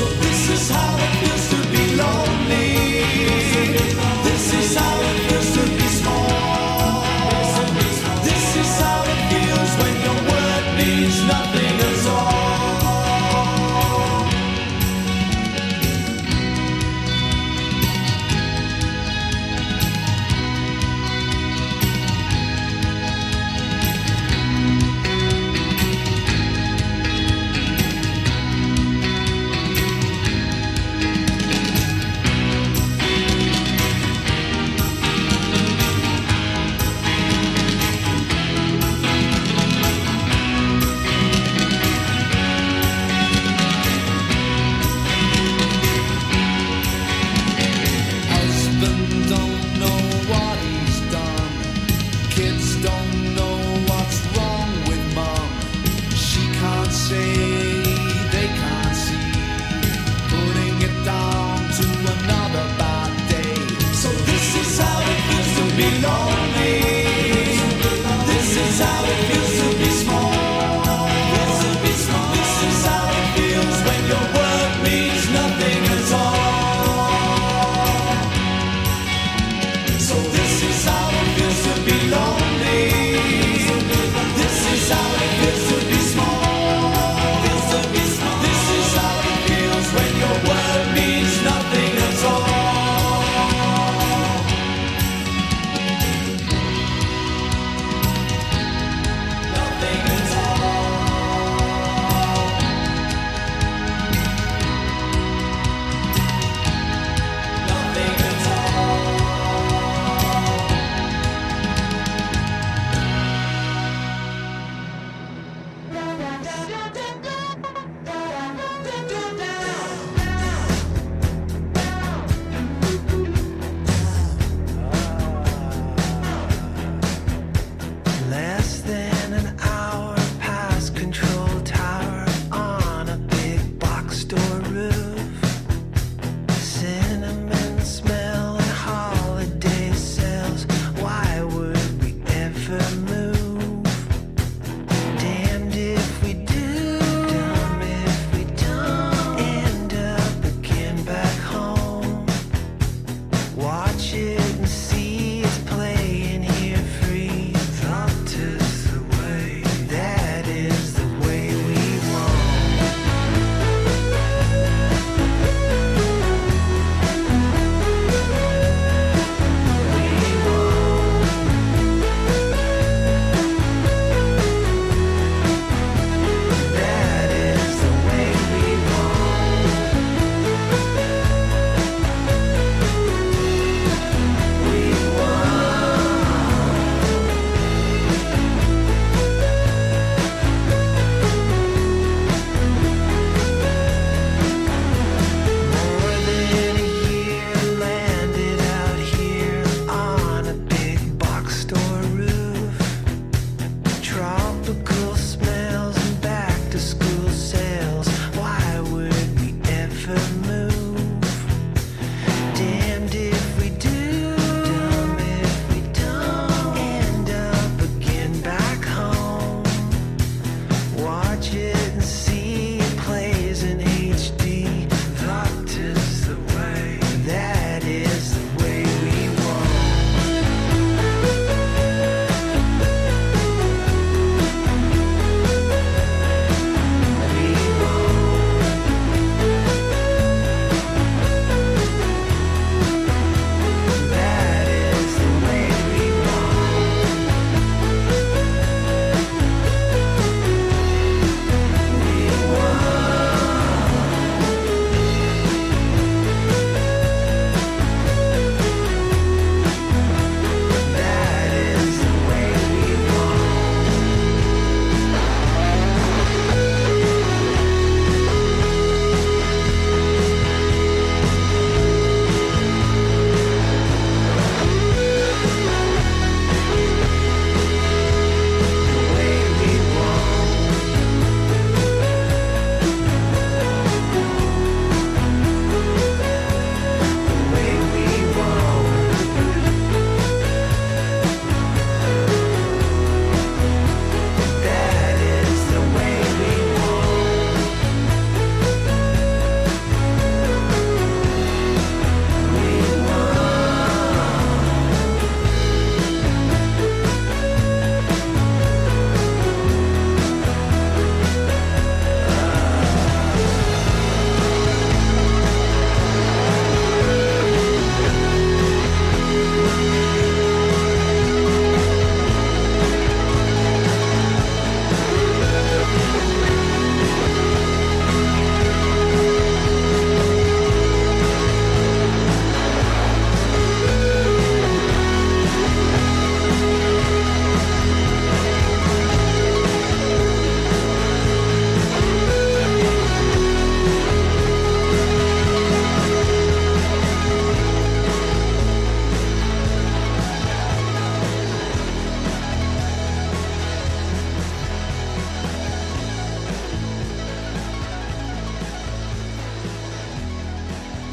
This 0.00 0.48
is 0.50 0.70
how 0.70 0.96
it 0.96 1.12
feels 1.20 1.48
to 1.50 1.58
be 1.70 1.84
lonely. 1.96 3.04
This 4.24 4.54
is 4.54 4.76
how 4.76 5.19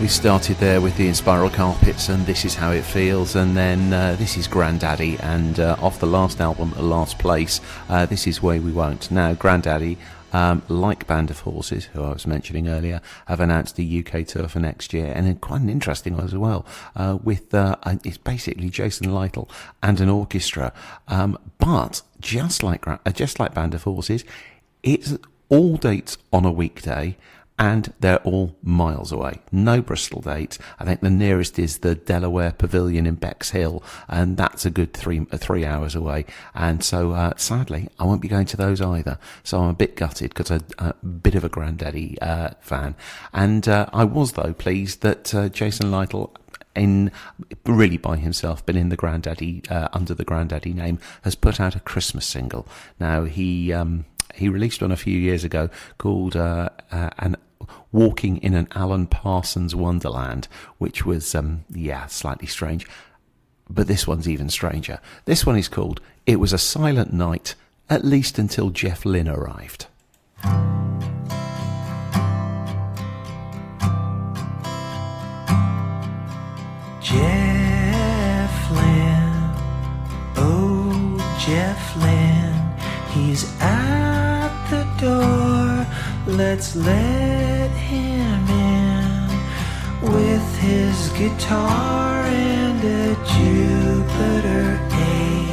we 0.08 0.12
started 0.12 0.56
there 0.60 0.80
with 0.80 0.96
the 0.96 1.06
Inspiral 1.06 1.54
Carpets 1.54 2.08
and 2.08 2.26
This 2.26 2.46
Is 2.46 2.56
How 2.56 2.72
It 2.72 2.86
Feels, 2.86 3.36
and 3.36 3.58
then 3.58 3.92
uh, 3.92 4.16
this 4.18 4.38
is 4.38 4.48
Grandaddy, 4.48 5.22
and 5.22 5.60
uh, 5.60 5.76
off 5.82 6.00
the 6.00 6.06
last 6.06 6.40
album, 6.40 6.72
The 6.78 6.82
Last 6.82 7.20
Place, 7.20 7.60
uh, 7.90 8.06
This 8.06 8.26
Is 8.26 8.42
Way 8.42 8.60
We 8.60 8.72
Won't. 8.72 9.12
Now, 9.12 9.34
Grandaddy, 9.34 9.98
um, 10.32 10.62
like 10.70 11.08
Band 11.08 11.30
of 11.30 11.42
Horses, 11.42 11.88
who 11.88 12.02
I 12.04 12.14
was 12.14 12.26
mentioning 12.26 12.70
earlier, 12.70 13.02
have 13.26 13.42
announced 13.42 13.78
a 13.80 14.00
UK 14.00 14.26
tour 14.26 14.48
for 14.48 14.60
next 14.60 14.94
year, 14.94 15.12
and 15.14 15.42
quite 15.42 15.60
an 15.60 15.70
interesting 15.70 16.16
one 16.16 16.24
as 16.24 16.34
well, 16.34 16.66
uh, 16.96 17.18
with 17.22 17.54
uh, 17.54 17.76
it's 18.06 18.18
basically 18.18 18.70
Jason 18.70 19.14
Lytle 19.14 19.50
and 19.84 20.00
an 20.00 20.08
orchestra. 20.08 20.72
Um, 21.10 21.38
but 21.58 22.02
just 22.22 22.64
like 22.64 22.88
uh, 22.88 22.98
just 23.12 23.42
like 23.42 23.54
Band 23.54 23.74
of 23.74 23.84
Horses, 23.84 24.24
it's 24.84 25.18
all 25.50 25.76
dates 25.76 26.18
on 26.32 26.46
a 26.46 26.52
weekday 26.52 27.18
and 27.60 27.94
they're 28.00 28.20
all 28.20 28.56
miles 28.62 29.12
away. 29.12 29.40
No 29.52 29.82
Bristol 29.82 30.22
dates. 30.22 30.60
I 30.80 30.86
think 30.86 31.02
the 31.02 31.10
nearest 31.10 31.58
is 31.58 31.80
the 31.80 31.96
De 31.96 32.20
La 32.20 32.28
Warr 32.28 32.52
Pavilion 32.52 33.08
in 33.08 33.16
Bexhill, 33.16 33.84
and 34.08 34.38
that's 34.38 34.66
a 34.66 34.70
good 34.70 34.94
three 34.94 35.26
uh, 35.32 35.38
three 35.38 35.66
hours 35.66 35.96
away. 35.96 36.26
And 36.54 36.84
so, 36.84 37.12
uh, 37.12 37.34
sadly, 37.38 37.90
I 38.00 38.04
won't 38.04 38.22
be 38.22 38.28
going 38.28 38.46
to 38.48 38.58
those 38.58 38.82
either. 38.82 39.18
So 39.44 39.60
I'm 39.60 39.70
a 39.70 39.74
bit 39.74 39.96
gutted 39.96 40.34
because 40.34 40.52
I'm 40.52 40.64
a 40.78 40.94
bit 41.06 41.36
of 41.36 41.44
a 41.44 41.50
Grandaddy 41.50 42.18
uh, 42.22 42.52
fan. 42.60 42.96
And 43.34 43.68
uh, 43.68 43.88
I 43.92 44.04
was 44.04 44.34
though 44.34 44.54
pleased 44.54 45.02
that 45.02 45.34
uh, 45.34 45.50
Jason 45.50 45.92
Lytle 45.92 46.36
in 46.76 47.12
really 47.66 47.98
by 47.98 48.18
himself, 48.18 48.64
but 48.64 48.76
in 48.76 48.90
the 48.90 48.98
Grandaddy 48.98 49.70
uh, 49.72 49.90
under 49.94 50.14
the 50.14 50.26
Grandaddy 50.26 50.76
name, 50.76 51.00
has 51.24 51.34
put 51.34 51.60
out 51.60 51.76
a 51.76 51.80
Christmas 51.80 52.28
single. 52.28 52.68
Now 53.00 53.24
he 53.24 53.74
um, 53.74 54.06
he 54.36 54.48
released 54.48 54.82
one 54.82 54.92
a 54.92 54.98
few 54.98 55.18
years 55.18 55.44
ago 55.44 55.70
called 55.98 56.36
uh, 56.36 56.70
uh, 56.92 57.10
an 57.18 57.36
walking 57.92 58.38
in 58.38 58.54
an 58.54 58.68
Alan 58.76 59.08
Parsons 59.08 59.76
Wonderland, 59.76 60.48
which 60.78 61.06
was, 61.06 61.34
um, 61.36 61.66
yeah, 61.70 62.06
slightly 62.08 62.48
strange. 62.48 62.88
But 63.70 63.88
this 63.88 64.08
one's 64.08 64.30
even 64.30 64.50
stranger. 64.50 65.00
This 65.26 65.46
one 65.46 65.58
is 65.58 65.68
called 65.68 66.00
It 66.26 66.40
Was 66.40 66.54
a 66.54 66.58
Silent 66.58 67.12
Night, 67.12 67.56
at 67.90 68.06
least 68.06 68.40
until 68.40 68.70
Jeff 68.70 69.06
Lynne 69.06 69.28
arrived. 69.28 69.88
Jeff 77.02 78.72
Lynne, 78.72 79.54
oh 80.36 81.38
Jeff 81.40 81.96
Lynne, 81.98 82.74
he's 83.14 83.46
at 83.62 84.70
the 84.70 84.84
door. 85.00 85.47
Let's 86.28 86.76
let 86.76 87.72
him 87.72 88.48
in 88.50 89.30
with 90.14 90.58
his 90.58 91.08
guitar 91.18 92.22
and 92.24 92.84
a 92.84 93.16
Jupiter 93.34 94.78
A 94.92 95.48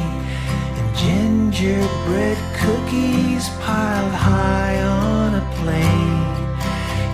and 0.77 0.95
gingerbread 0.97 2.37
cookies 2.59 3.47
piled 3.61 4.13
high 4.13 4.81
on 4.81 5.35
a 5.35 5.45
plate. 5.55 6.37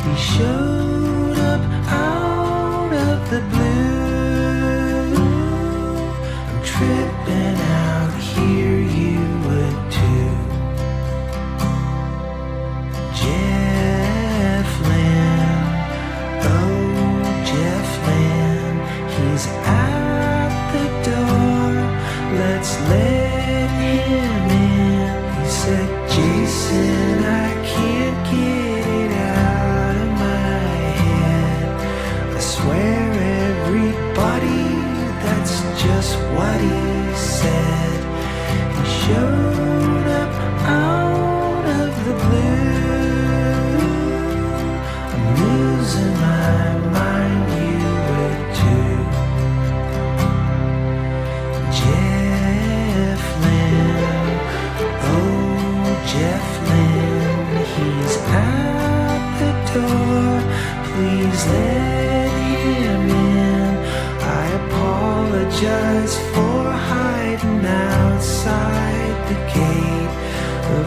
He 0.07 0.15
showed 0.19 1.37
up 1.37 1.61
out 1.87 2.91
of 2.93 3.29
the 3.29 3.41
blue. 3.51 4.10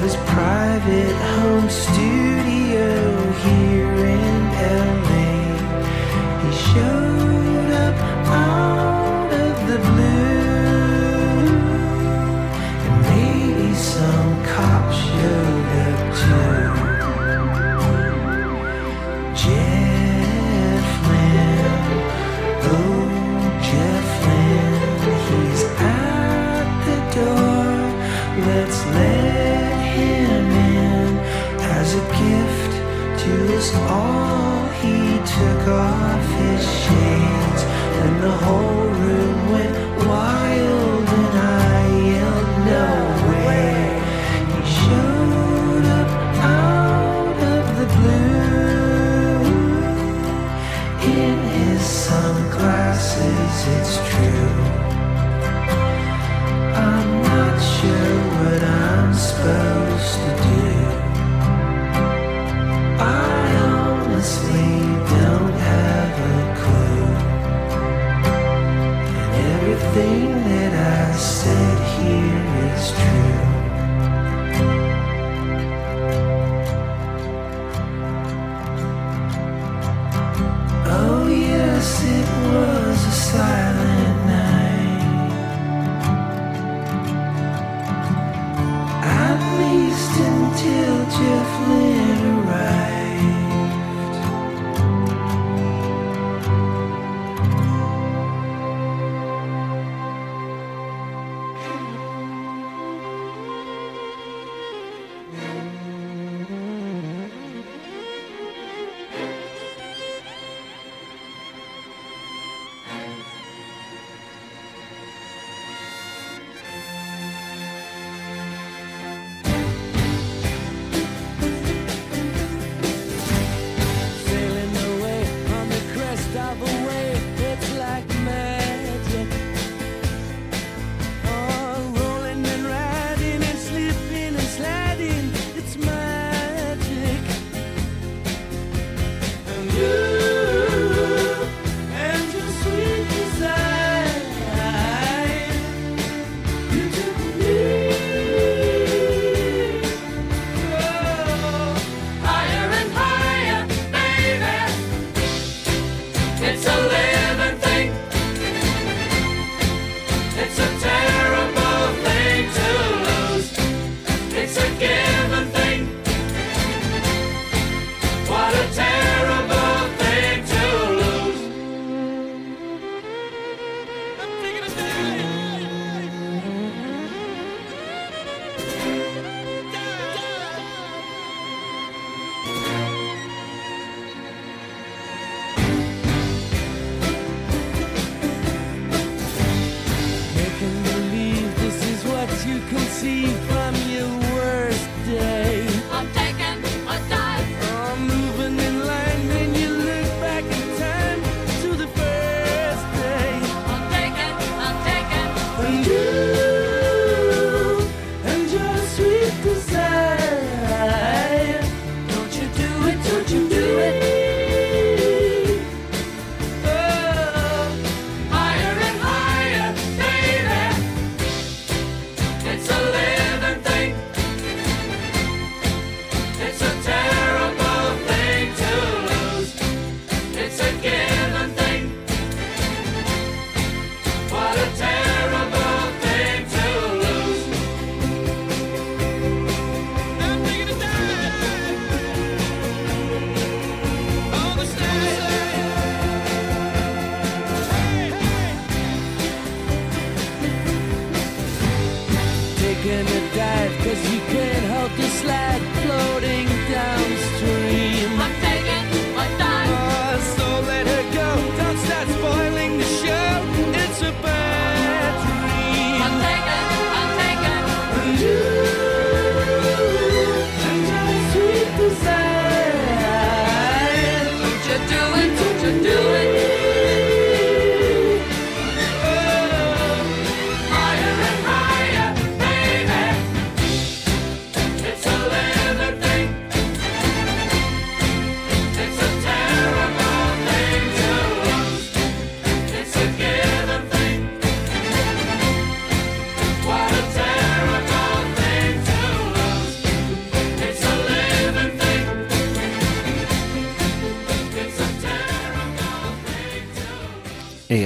His 0.04 0.16
private 0.16 1.16
home 1.36 1.70
studio 1.70 2.33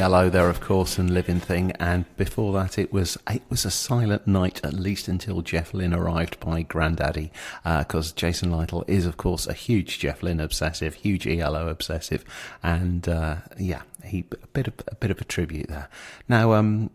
Hello 0.08 0.30
there, 0.30 0.48
of 0.48 0.62
course, 0.62 0.96
and 0.96 1.12
Living 1.12 1.38
Thing. 1.38 1.72
And 1.72 2.06
before 2.16 2.54
that, 2.54 2.78
it 2.78 2.94
was 2.94 3.18
it 3.28 3.42
was 3.50 3.66
a 3.66 3.70
silent 3.70 4.26
night, 4.26 4.58
at 4.64 4.72
least 4.72 5.06
until 5.06 5.42
Jeff 5.42 5.74
Lynne 5.74 5.92
arrived 5.92 6.40
by 6.40 6.62
Grandaddy, 6.62 7.30
because 7.62 8.12
uh, 8.12 8.14
Jason 8.16 8.50
Lytle 8.50 8.86
is, 8.88 9.04
of 9.04 9.18
course, 9.18 9.46
a 9.46 9.52
huge 9.52 9.98
Jeff 9.98 10.22
Lynne 10.22 10.40
obsessive, 10.40 10.94
huge 10.94 11.26
ELO 11.26 11.68
obsessive, 11.68 12.24
and 12.62 13.06
uh, 13.06 13.36
yeah, 13.58 13.82
he 14.02 14.24
a 14.42 14.46
bit 14.46 14.66
of 14.68 14.74
a 14.90 14.94
bit 14.94 15.10
of 15.10 15.20
a 15.20 15.24
tribute 15.24 15.68
there. 15.68 15.90
Now, 16.26 16.54
um, 16.54 16.88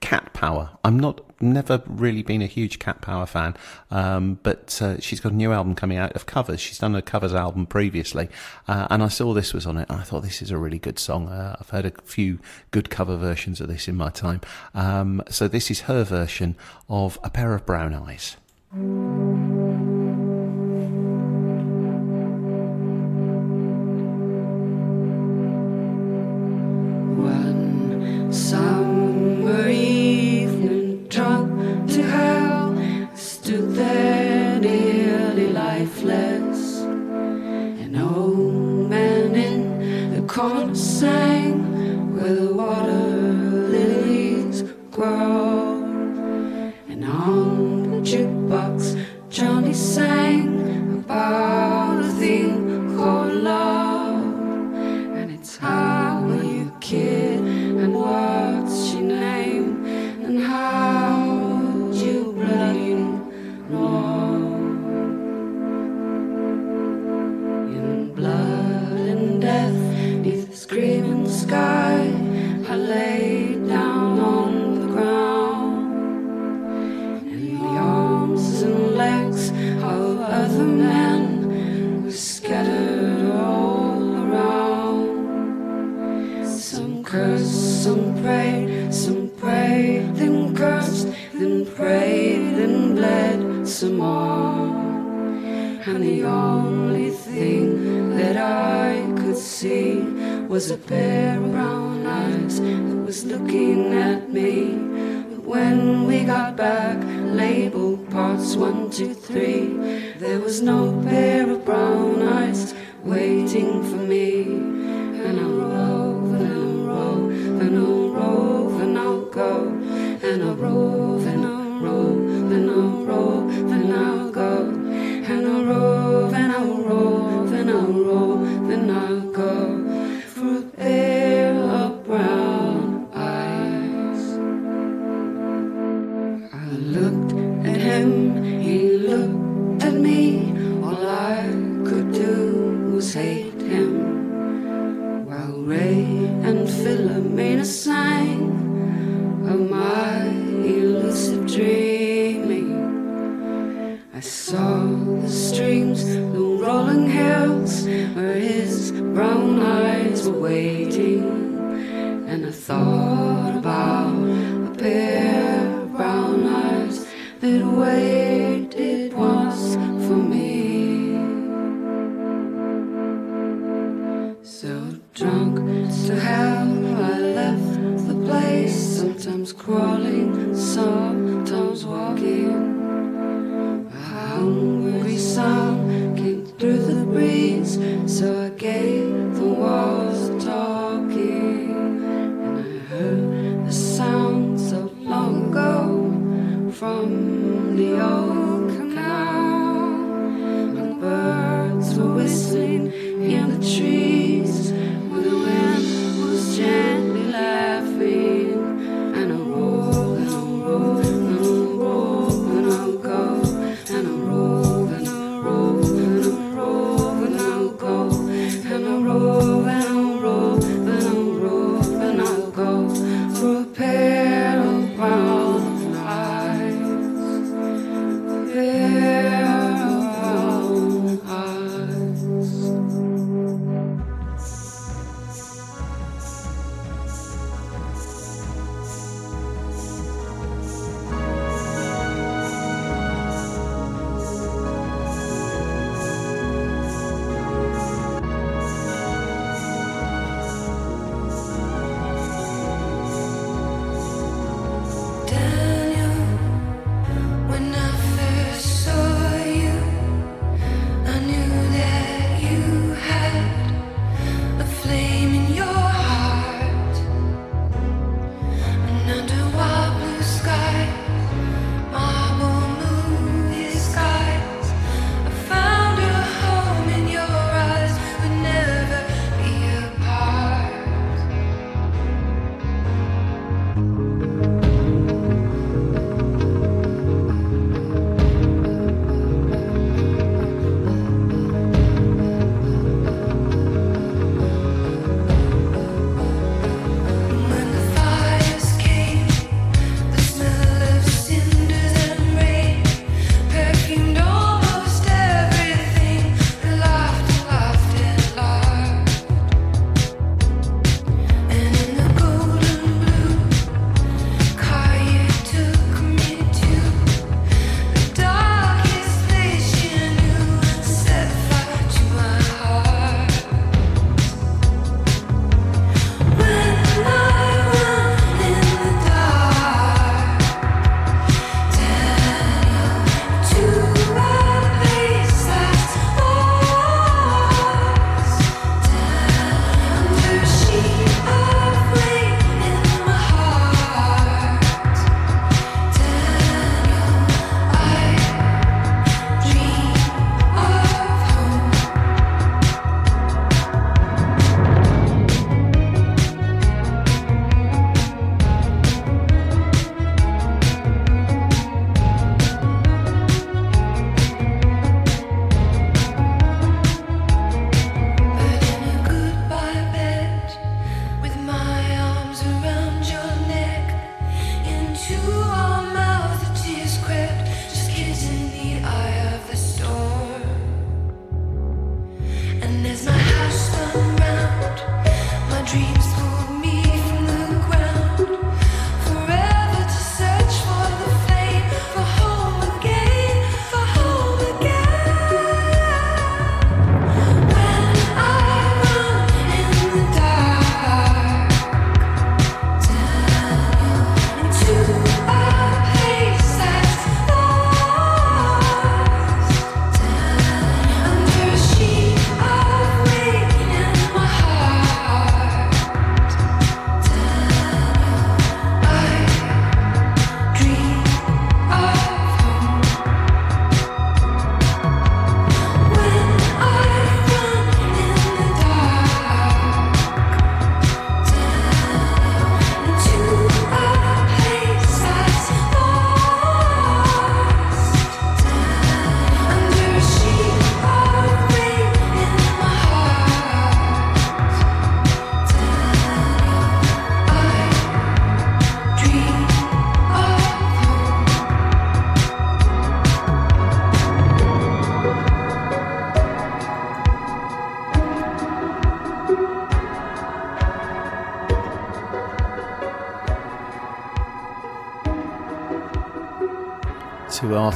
Cat 0.00 0.32
Power. 0.32 0.70
I'm 0.84 0.98
not 0.98 1.20
never 1.42 1.82
really 1.86 2.22
been 2.22 2.42
a 2.42 2.46
huge 2.46 2.78
Cat 2.78 3.00
Power 3.00 3.26
fan, 3.26 3.56
um, 3.90 4.38
but 4.42 4.80
uh, 4.82 4.98
she's 5.00 5.20
got 5.20 5.32
a 5.32 5.34
new 5.34 5.52
album 5.52 5.74
coming 5.74 5.96
out 5.96 6.12
of 6.12 6.26
covers. 6.26 6.60
She's 6.60 6.78
done 6.78 6.94
a 6.94 7.02
covers 7.02 7.34
album 7.34 7.66
previously, 7.66 8.28
uh, 8.68 8.86
and 8.90 9.02
I 9.02 9.08
saw 9.08 9.32
this 9.32 9.54
was 9.54 9.66
on 9.66 9.76
it, 9.78 9.88
and 9.88 10.00
I 10.00 10.02
thought 10.02 10.22
this 10.22 10.42
is 10.42 10.50
a 10.50 10.58
really 10.58 10.78
good 10.78 10.98
song. 10.98 11.28
Uh, 11.28 11.56
I've 11.58 11.70
heard 11.70 11.86
a 11.86 11.92
few 12.02 12.38
good 12.70 12.90
cover 12.90 13.16
versions 13.16 13.60
of 13.60 13.68
this 13.68 13.88
in 13.88 13.96
my 13.96 14.10
time. 14.10 14.40
Um, 14.74 15.22
so 15.28 15.48
this 15.48 15.70
is 15.70 15.82
her 15.82 16.04
version 16.04 16.56
of 16.88 17.18
A 17.22 17.30
Pair 17.30 17.54
of 17.54 17.64
Brown 17.64 17.94
Eyes. 17.94 18.36
sang 41.00 42.14
where 42.14 42.34
the 42.34 42.52
water 42.52 42.92
lilies 43.72 44.64
grow. 44.90 45.82
And 46.90 47.02
on 47.06 47.90
the 47.90 48.00
jukebox, 48.10 49.02
Johnny 49.30 49.72
sang 49.72 51.04
about. 51.08 51.69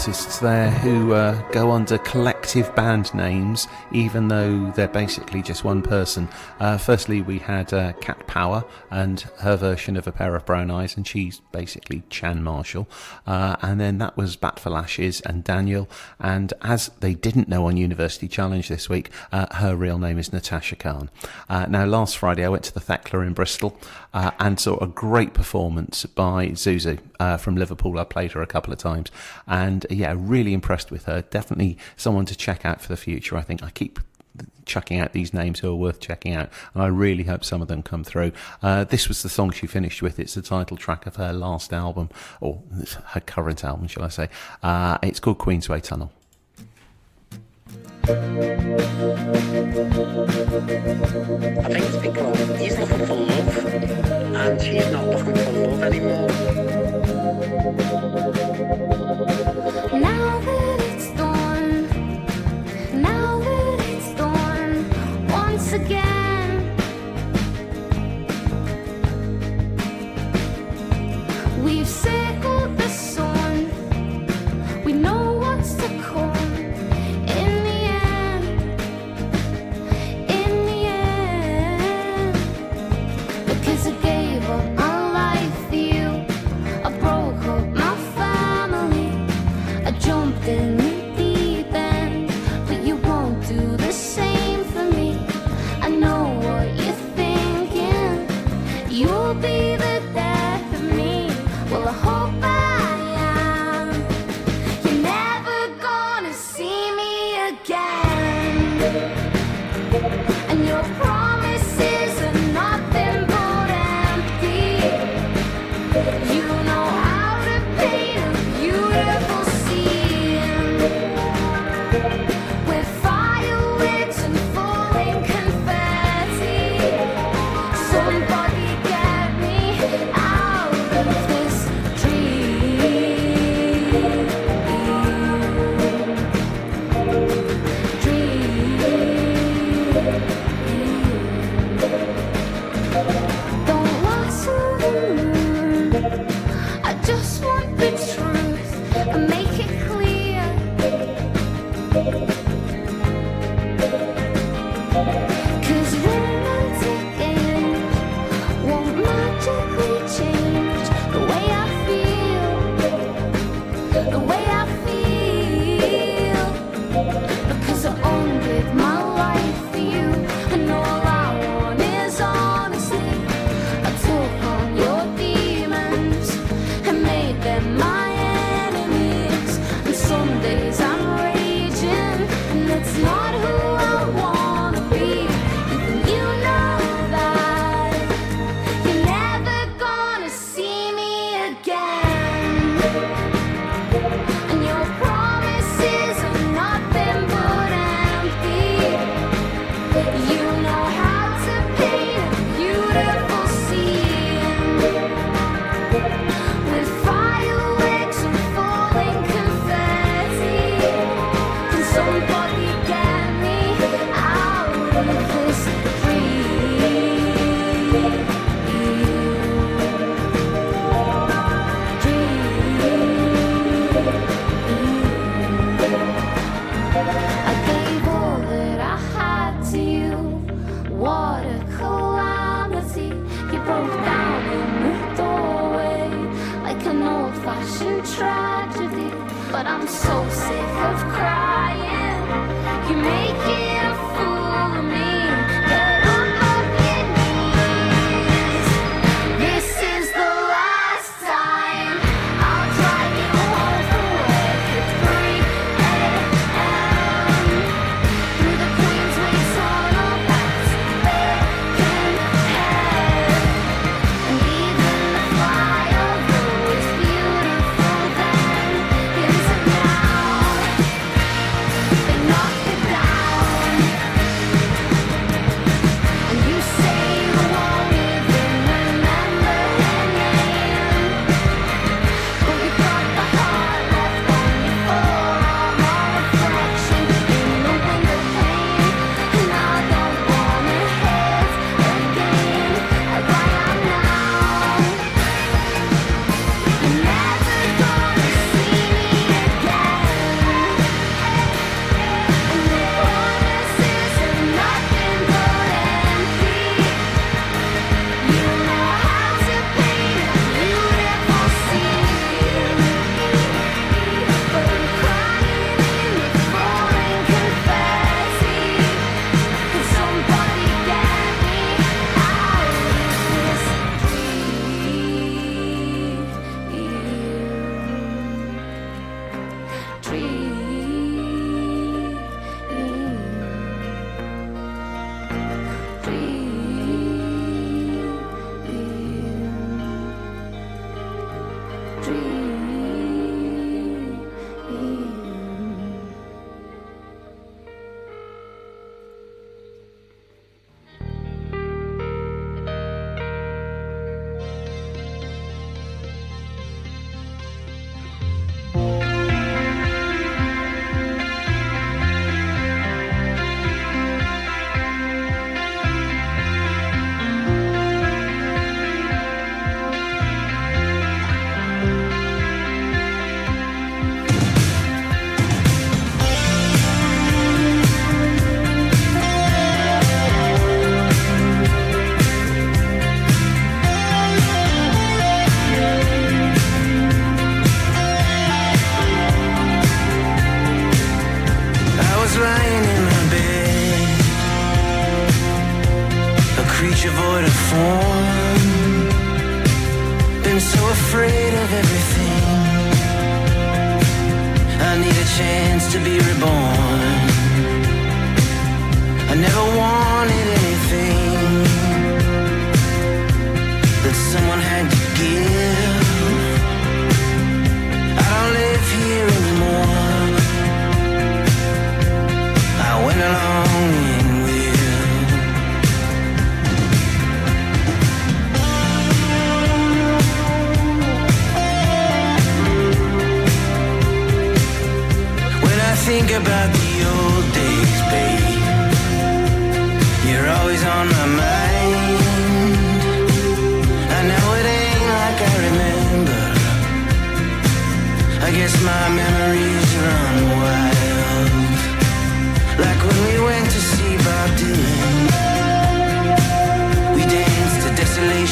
Artists 0.04 0.38
there 0.38 0.70
who 0.70 1.14
uh, 1.14 1.32
go 1.50 1.70
under 1.70 1.96
collective 1.96 2.74
band 2.74 3.14
names, 3.14 3.66
even 3.90 4.28
though 4.28 4.70
they're 4.72 4.86
basically 4.86 5.40
just 5.40 5.64
one 5.64 5.80
person. 5.80 6.28
Uh, 6.60 6.76
firstly, 6.76 7.22
we 7.22 7.38
had 7.38 7.72
uh, 7.72 7.94
Cat 8.02 8.26
Power 8.26 8.66
and 8.90 9.22
her 9.40 9.56
version 9.56 9.96
of 9.96 10.06
A 10.06 10.12
Pair 10.12 10.36
of 10.36 10.44
Brown 10.44 10.70
Eyes, 10.70 10.94
and 10.94 11.06
she's 11.06 11.40
basically 11.52 12.02
Chan 12.10 12.42
Marshall. 12.42 12.86
Uh, 13.26 13.56
and 13.62 13.80
then 13.80 13.96
that 13.96 14.14
was 14.14 14.36
Bat 14.36 14.60
for 14.60 14.68
Lashes 14.68 15.22
and 15.22 15.42
Daniel. 15.42 15.88
And 16.20 16.52
as 16.60 16.90
they 17.00 17.14
didn't 17.14 17.48
know 17.48 17.66
on 17.66 17.78
University 17.78 18.28
Challenge 18.28 18.68
this 18.68 18.90
week, 18.90 19.08
uh, 19.32 19.46
her 19.54 19.74
real 19.74 19.98
name 19.98 20.18
is 20.18 20.34
Natasha 20.34 20.76
Khan. 20.76 21.08
Uh, 21.48 21.64
now, 21.64 21.86
last 21.86 22.18
Friday, 22.18 22.44
I 22.44 22.50
went 22.50 22.64
to 22.64 22.74
the 22.74 22.80
Thekla 22.80 23.26
in 23.26 23.32
Bristol 23.32 23.74
uh, 24.14 24.30
and 24.38 24.58
saw 24.58 24.78
a 24.78 24.86
great 24.86 25.34
performance 25.34 26.06
by 26.06 26.48
Zuzu 26.48 27.00
uh, 27.20 27.36
from 27.36 27.56
Liverpool. 27.56 27.98
I 27.98 28.04
played 28.04 28.32
her 28.32 28.40
a 28.40 28.46
couple 28.46 28.72
of 28.72 28.78
times, 28.78 29.10
and 29.46 29.84
uh, 29.86 29.94
yeah, 29.94 30.14
really 30.16 30.54
impressed 30.54 30.90
with 30.90 31.04
her. 31.04 31.22
Definitely 31.22 31.76
someone 31.96 32.24
to 32.26 32.36
check 32.36 32.64
out 32.64 32.80
for 32.80 32.88
the 32.88 32.96
future. 32.96 33.36
I 33.36 33.42
think 33.42 33.62
I 33.62 33.70
keep 33.70 33.98
chucking 34.66 34.98
out 34.98 35.12
these 35.12 35.34
names 35.34 35.60
who 35.60 35.70
are 35.70 35.76
worth 35.76 36.00
checking 36.00 36.32
out, 36.34 36.48
and 36.72 36.82
I 36.82 36.86
really 36.86 37.24
hope 37.24 37.44
some 37.44 37.60
of 37.60 37.68
them 37.68 37.82
come 37.82 38.04
through. 38.04 38.32
Uh, 38.62 38.84
this 38.84 39.08
was 39.08 39.22
the 39.22 39.28
song 39.28 39.50
she 39.50 39.66
finished 39.66 40.00
with. 40.00 40.18
It's 40.18 40.34
the 40.34 40.42
title 40.42 40.76
track 40.76 41.06
of 41.06 41.16
her 41.16 41.32
last 41.32 41.72
album, 41.72 42.08
or 42.40 42.62
her 43.08 43.20
current 43.20 43.64
album, 43.64 43.88
shall 43.88 44.04
I 44.04 44.08
say? 44.08 44.28
Uh, 44.62 44.98
it's 45.02 45.20
called 45.20 45.38
Queensway 45.38 45.82
Tunnel. 45.82 46.12
I 48.04 48.06
think 51.70 51.84
it's 51.86 51.96
because 51.96 52.58
he's 52.60 52.78
looking 52.78 53.06
for 53.06 53.14
love 53.14 53.56
and 54.36 54.60
she's 54.60 54.90
not 54.92 55.06
looking 55.06 55.34
for 55.34 55.52
love 55.52 55.82
anymore. 55.82 56.28
Now 59.98 60.23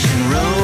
Desolation 0.02 0.30
Road. 0.32 0.61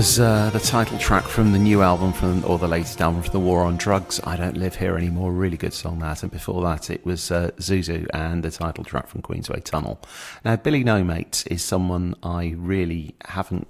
Was 0.00 0.18
uh, 0.18 0.48
the 0.48 0.58
title 0.58 0.96
track 0.96 1.24
from 1.24 1.52
the 1.52 1.58
new 1.58 1.82
album 1.82 2.10
from, 2.10 2.42
or 2.46 2.56
the 2.56 2.66
latest 2.66 3.02
album 3.02 3.20
from 3.20 3.32
the 3.32 3.38
War 3.38 3.64
on 3.64 3.76
Drugs. 3.76 4.18
I 4.24 4.34
don't 4.34 4.56
live 4.56 4.74
here 4.74 4.96
anymore. 4.96 5.30
Really 5.30 5.58
good 5.58 5.74
song 5.74 5.98
that. 5.98 6.22
And 6.22 6.32
before 6.32 6.62
that, 6.62 6.88
it 6.88 7.04
was 7.04 7.30
uh, 7.30 7.50
Zuzu 7.58 8.06
and 8.14 8.42
the 8.42 8.50
title 8.50 8.82
track 8.82 9.08
from 9.08 9.20
Queensway 9.20 9.62
Tunnel. 9.62 10.00
Now, 10.42 10.56
Billy 10.56 10.84
No 10.84 11.04
Mates 11.04 11.46
is 11.48 11.62
someone 11.62 12.14
I 12.22 12.54
really 12.56 13.14
haven't 13.26 13.66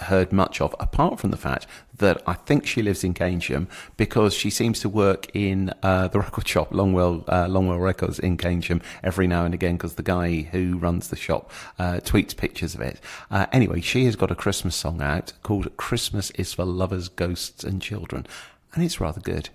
heard 0.00 0.32
much 0.32 0.60
of, 0.60 0.74
apart 0.80 1.20
from 1.20 1.30
the 1.30 1.36
fact 1.36 1.66
that 1.96 2.22
I 2.26 2.34
think 2.34 2.66
she 2.66 2.82
lives 2.82 3.04
in 3.04 3.14
Keynsham 3.14 3.68
because 3.96 4.34
she 4.34 4.50
seems 4.50 4.80
to 4.80 4.88
work 4.88 5.34
in 5.34 5.72
uh, 5.82 6.08
the 6.08 6.18
record 6.18 6.48
shop, 6.48 6.70
Longwell, 6.70 7.24
uh, 7.28 7.46
Longwell 7.46 7.80
Records 7.80 8.18
in 8.18 8.36
Keynsham, 8.36 8.82
every 9.02 9.26
now 9.26 9.44
and 9.44 9.54
again 9.54 9.76
because 9.76 9.94
the 9.94 10.02
guy 10.02 10.42
who 10.42 10.78
runs 10.78 11.08
the 11.08 11.16
shop 11.16 11.50
uh, 11.78 12.00
tweets 12.02 12.36
pictures 12.36 12.74
of 12.74 12.80
it. 12.80 13.00
Uh, 13.30 13.46
anyway, 13.52 13.80
she 13.80 14.04
has 14.06 14.16
got 14.16 14.30
a 14.30 14.34
Christmas 14.34 14.74
song 14.74 15.00
out 15.00 15.32
called 15.42 15.76
Christmas 15.76 16.30
is 16.32 16.52
for 16.52 16.64
Lovers, 16.64 17.08
Ghosts 17.08 17.64
and 17.64 17.80
Children, 17.80 18.26
and 18.74 18.84
it's 18.84 19.00
rather 19.00 19.20
good. 19.20 19.50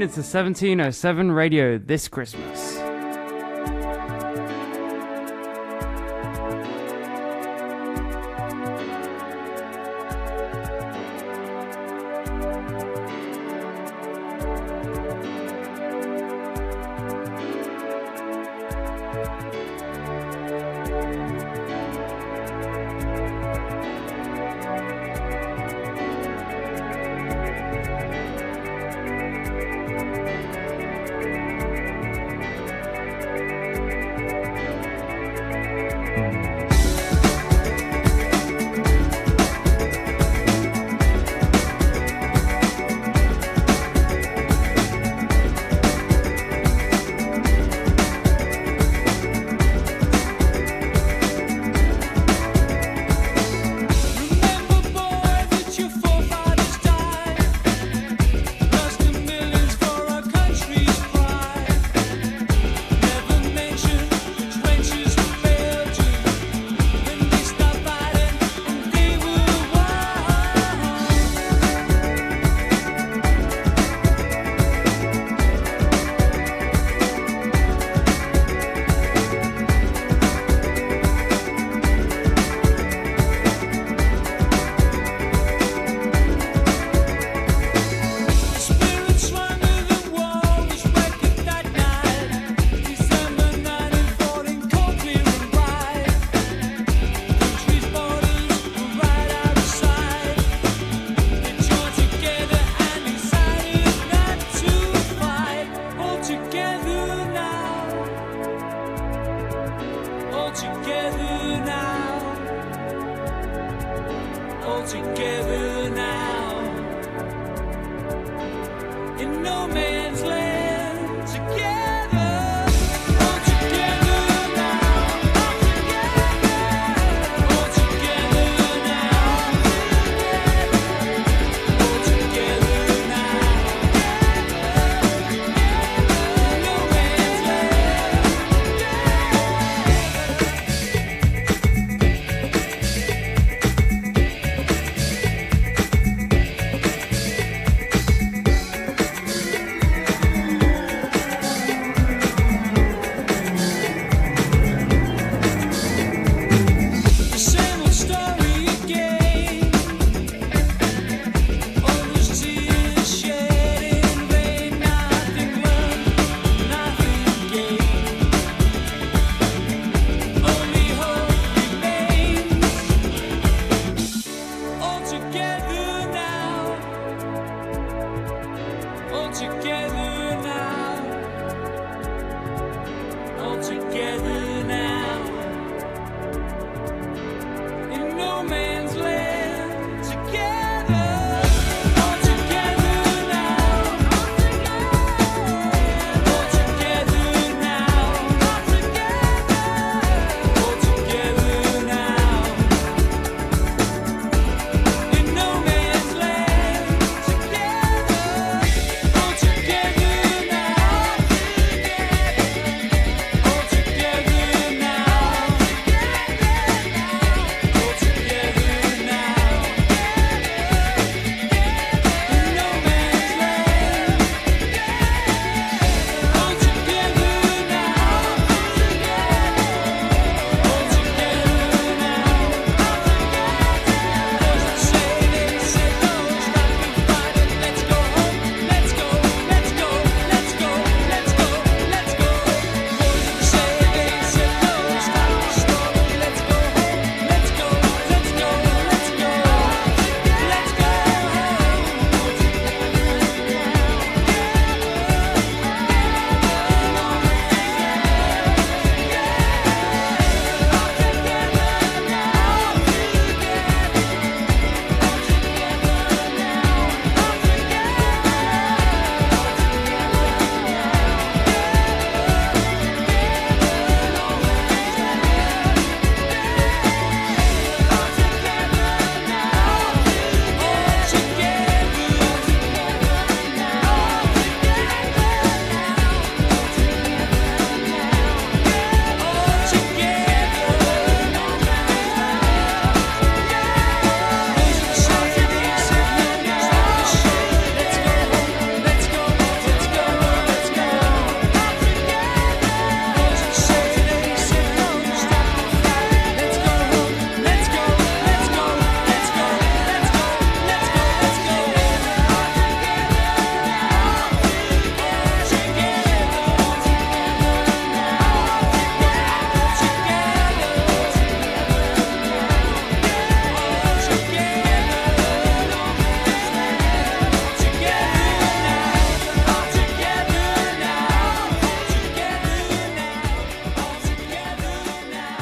Tuned 0.00 0.10
into 0.10 0.20
1707 0.20 1.30
Radio 1.30 1.76
this 1.76 2.08
Christmas. 2.08 2.49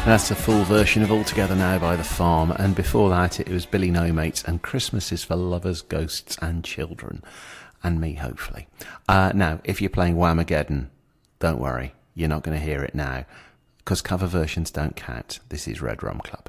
that's 0.08 0.30
the 0.30 0.34
full 0.34 0.64
version 0.64 1.02
of 1.02 1.12
Altogether 1.12 1.54
Now 1.54 1.78
by 1.78 1.94
The 1.94 2.02
Farm, 2.02 2.50
and 2.52 2.74
before 2.74 3.10
that 3.10 3.38
it 3.40 3.50
was 3.50 3.66
Billy 3.66 3.90
No 3.90 4.10
Mates 4.10 4.42
and 4.42 4.62
Christmas 4.62 5.12
is 5.12 5.22
for 5.22 5.36
Lovers, 5.36 5.82
Ghosts 5.82 6.38
and 6.40 6.64
Children, 6.64 7.22
and 7.82 8.00
me 8.00 8.14
hopefully. 8.14 8.68
Uh, 9.06 9.32
now, 9.34 9.60
if 9.64 9.82
you're 9.82 9.90
playing 9.90 10.16
Whamageddon, 10.16 10.86
don't 11.40 11.60
worry, 11.60 11.92
you're 12.14 12.30
not 12.30 12.42
going 12.42 12.58
to 12.58 12.64
hear 12.64 12.82
it 12.82 12.94
now, 12.94 13.26
because 13.78 14.00
cover 14.00 14.26
versions 14.26 14.70
don't 14.70 14.96
count. 14.96 15.40
This 15.50 15.68
is 15.68 15.82
Red 15.82 16.02
Rum 16.02 16.20
Club. 16.20 16.48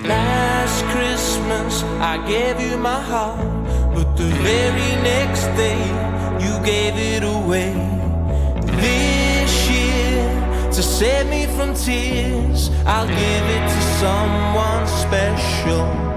Last 0.00 0.84
Christmas 0.86 1.84
I 2.00 2.26
gave 2.26 2.60
you 2.60 2.76
my 2.76 3.00
heart, 3.00 3.94
but 3.94 4.16
the 4.16 4.24
very 4.24 5.02
next 5.02 5.44
day 5.56 5.78
you 6.40 6.66
gave 6.66 6.96
it 6.96 7.22
away. 7.22 7.72
This 8.80 9.25
to 10.76 10.82
save 10.82 11.26
me 11.30 11.46
from 11.56 11.72
tears. 11.72 12.68
I'll 12.84 13.08
give 13.08 13.16
it 13.16 13.66
to 13.66 13.80
someone 13.98 14.86
special. 14.86 16.15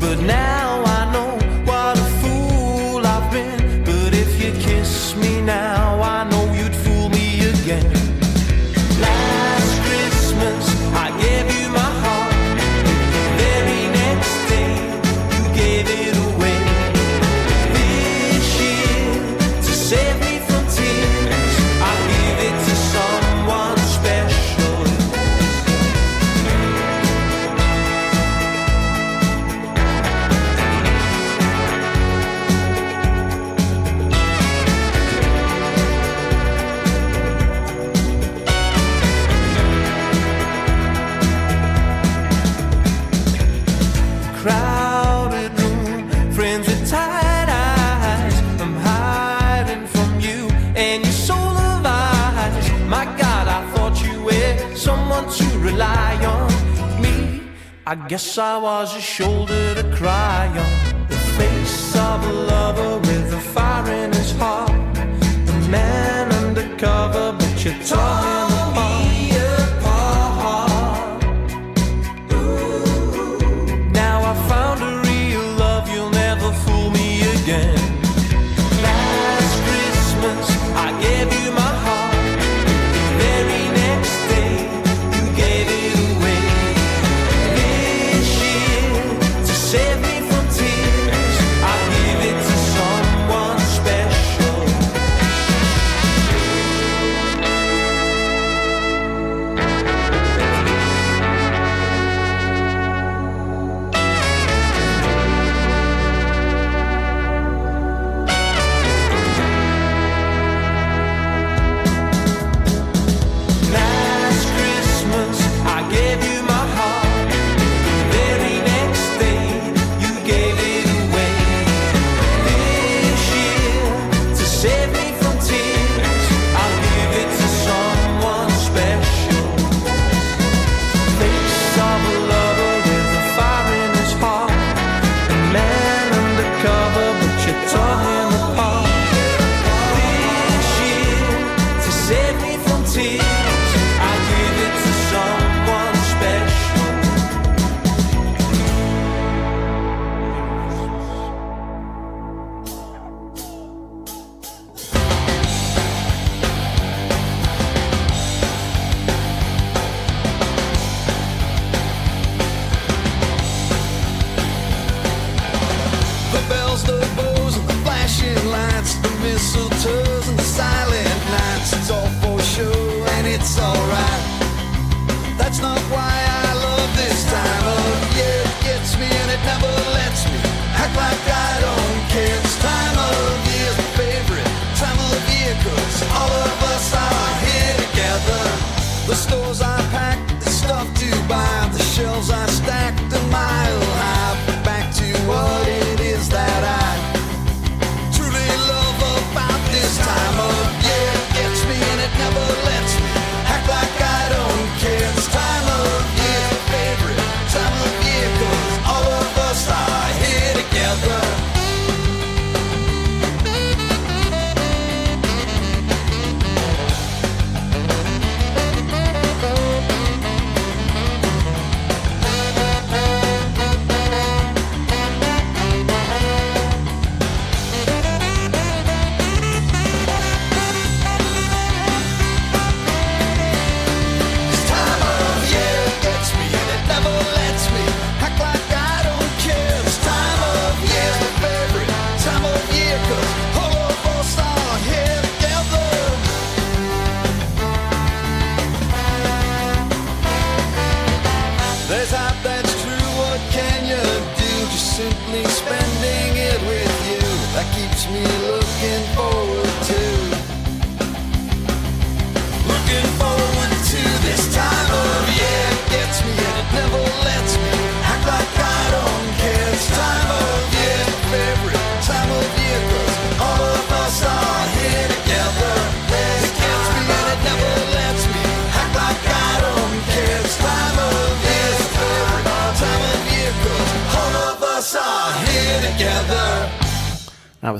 but 0.00 0.20
now 0.20 0.67
I 57.90 57.94
guess 57.94 58.36
I 58.36 58.58
was 58.58 58.94
a 58.94 59.00
shoulder 59.00 59.74
to 59.74 59.82
cry 59.96 60.46
on, 60.46 61.08
the 61.08 61.16
face 61.16 61.96
of 61.96 62.22
love. 62.22 62.57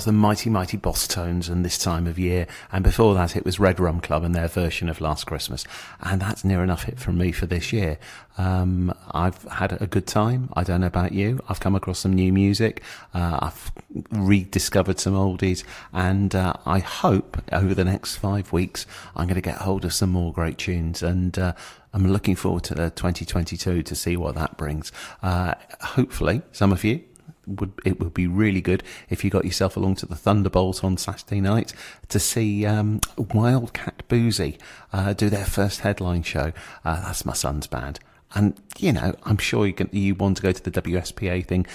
The 0.09 0.13
Mighty 0.13 0.49
Mighty 0.49 0.79
Bosstones 0.79 1.51
and 1.51 1.63
this 1.63 1.77
time 1.77 2.07
of 2.07 2.19
year. 2.19 2.47
And 2.73 2.83
before 2.83 3.13
that, 3.13 3.37
it 3.37 3.45
was 3.45 3.61
Red 3.61 3.79
Rum 3.79 4.01
Club 4.01 4.25
and 4.25 4.35
their 4.35 4.49
version 4.49 4.89
of 4.89 5.03
Last 5.03 5.27
Christmas. 5.27 5.67
And 6.01 6.23
that's 6.23 6.47
near 6.47 6.63
enough 6.63 6.89
it 6.89 6.99
from 6.99 7.19
me 7.19 7.31
for 7.31 7.45
this 7.45 7.75
year. 7.75 7.99
Um, 8.39 8.95
I've 9.11 9.43
had 9.43 9.83
a 9.83 9.87
good 9.87 10.07
time. 10.07 10.49
I 10.55 10.65
don't 10.65 10.81
know 10.81 10.87
about 10.87 11.13
you. 11.13 11.41
I've 11.47 11.61
come 11.61 11.75
across 11.75 11.99
some 11.99 12.15
new 12.15 12.33
music. 12.33 12.83
Uh, 13.13 13.39
I've 13.43 13.71
rediscovered 14.11 14.99
some 14.99 15.13
oldies. 15.13 15.63
And 15.93 16.35
uh, 16.35 16.55
I 16.65 16.79
hope 16.79 17.43
over 17.53 17.75
the 17.75 17.85
next 17.85 18.17
five 18.17 18.51
weeks, 18.51 18.87
I'm 19.15 19.27
going 19.27 19.35
to 19.35 19.43
get 19.43 19.59
hold 19.59 19.85
of 19.85 19.93
some 19.93 20.09
more 20.09 20.33
great 20.33 20.57
tunes. 20.57 21.03
And 21.03 21.39
uh, 21.39 21.53
I'm 21.93 22.11
looking 22.11 22.35
forward 22.35 22.65
to 22.65 22.75
2022 22.77 23.83
to 23.83 23.95
see 23.95 24.17
what 24.17 24.37
that 24.37 24.57
brings. 24.57 24.91
Uh, 25.23 25.53
hopefully, 25.83 26.41
some 26.51 26.73
of 26.73 26.83
you 26.83 27.05
would 27.49 27.73
it 27.85 28.01
would 28.01 28.15
be 28.15 28.27
really 28.27 28.61
good 28.61 28.83
if 29.09 29.25
you 29.25 29.31
got 29.31 29.45
yourself 29.45 29.77
along 29.77 29.97
to 29.97 30.07
the 30.07 30.17
Thunderbolt 30.17 30.85
on 30.85 30.97
Saturday 30.97 31.41
night 31.41 31.73
to 32.09 32.19
see 32.19 32.67
um, 32.67 33.01
Wildcat 33.17 34.03
Boozy 34.09 34.59
uh, 34.93 35.13
do 35.13 35.29
their 35.29 35.45
first 35.45 35.81
headline 35.81 36.23
show. 36.23 36.53
Uh, 36.85 37.01
that's 37.03 37.25
my 37.25 37.33
son's 37.33 37.67
band, 37.67 38.01
and 38.35 38.61
you 38.79 38.93
know 38.93 39.15
I'm 39.25 39.39
sure 39.39 39.67
you 39.67 39.73
can, 39.73 39.89
you 39.93 40.15
want 40.15 40.37
to 40.39 40.43
go 40.43 40.53
to 40.53 40.71
the 40.71 40.83
WSPA 40.83 41.45
thing. 41.47 41.67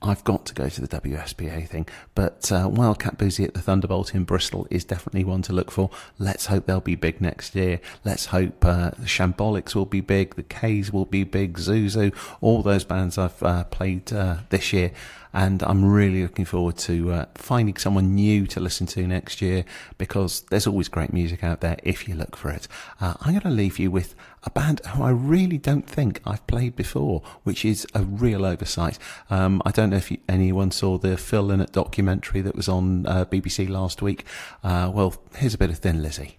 I've 0.00 0.22
got 0.22 0.46
to 0.46 0.54
go 0.54 0.68
to 0.68 0.80
the 0.80 1.00
WSPA 1.00 1.66
thing, 1.66 1.86
but 2.14 2.52
uh, 2.52 2.68
Wildcat 2.70 3.18
Boozy 3.18 3.44
at 3.44 3.54
the 3.54 3.60
Thunderbolt 3.60 4.14
in 4.14 4.22
Bristol 4.22 4.66
is 4.70 4.84
definitely 4.84 5.24
one 5.24 5.42
to 5.42 5.52
look 5.52 5.72
for. 5.72 5.90
Let's 6.18 6.46
hope 6.46 6.66
they'll 6.66 6.80
be 6.80 6.94
big 6.94 7.20
next 7.20 7.54
year. 7.56 7.80
Let's 8.04 8.26
hope 8.26 8.64
uh, 8.64 8.90
the 8.90 9.06
Shambolics 9.06 9.74
will 9.74 9.86
be 9.86 10.00
big, 10.00 10.36
the 10.36 10.44
K's 10.44 10.92
will 10.92 11.04
be 11.04 11.24
big, 11.24 11.58
Zuzu, 11.58 12.14
all 12.40 12.62
those 12.62 12.84
bands 12.84 13.18
I've 13.18 13.42
uh, 13.42 13.64
played 13.64 14.12
uh, 14.12 14.36
this 14.50 14.72
year 14.72 14.92
and 15.32 15.62
I'm 15.62 15.84
really 15.84 16.22
looking 16.22 16.44
forward 16.44 16.78
to 16.78 17.12
uh, 17.12 17.24
finding 17.34 17.76
someone 17.76 18.14
new 18.14 18.46
to 18.48 18.60
listen 18.60 18.86
to 18.88 19.06
next 19.06 19.42
year 19.42 19.64
because 19.98 20.42
there's 20.50 20.66
always 20.66 20.88
great 20.88 21.12
music 21.12 21.44
out 21.44 21.60
there 21.60 21.76
if 21.82 22.08
you 22.08 22.14
look 22.14 22.36
for 22.36 22.50
it. 22.50 22.66
Uh, 23.00 23.14
I'm 23.20 23.32
going 23.32 23.40
to 23.42 23.50
leave 23.50 23.78
you 23.78 23.90
with 23.90 24.14
a 24.48 24.50
band 24.50 24.80
who 24.86 25.02
I 25.02 25.10
really 25.10 25.58
don't 25.58 25.86
think 25.86 26.22
I've 26.24 26.46
played 26.46 26.74
before, 26.74 27.22
which 27.44 27.64
is 27.64 27.86
a 27.94 28.02
real 28.02 28.46
oversight. 28.46 28.98
Um, 29.28 29.60
I 29.66 29.70
don't 29.70 29.90
know 29.90 29.98
if 29.98 30.10
you, 30.10 30.18
anyone 30.28 30.70
saw 30.70 30.96
the 30.96 31.16
Phil 31.18 31.44
Lynott 31.44 31.72
documentary 31.72 32.40
that 32.40 32.56
was 32.56 32.68
on 32.68 33.06
uh, 33.06 33.26
BBC 33.26 33.68
last 33.68 34.00
week. 34.00 34.24
Uh, 34.64 34.90
well, 34.92 35.14
here's 35.36 35.54
a 35.54 35.58
bit 35.58 35.70
of 35.70 35.78
Thin 35.78 36.02
Lizzy. 36.02 36.38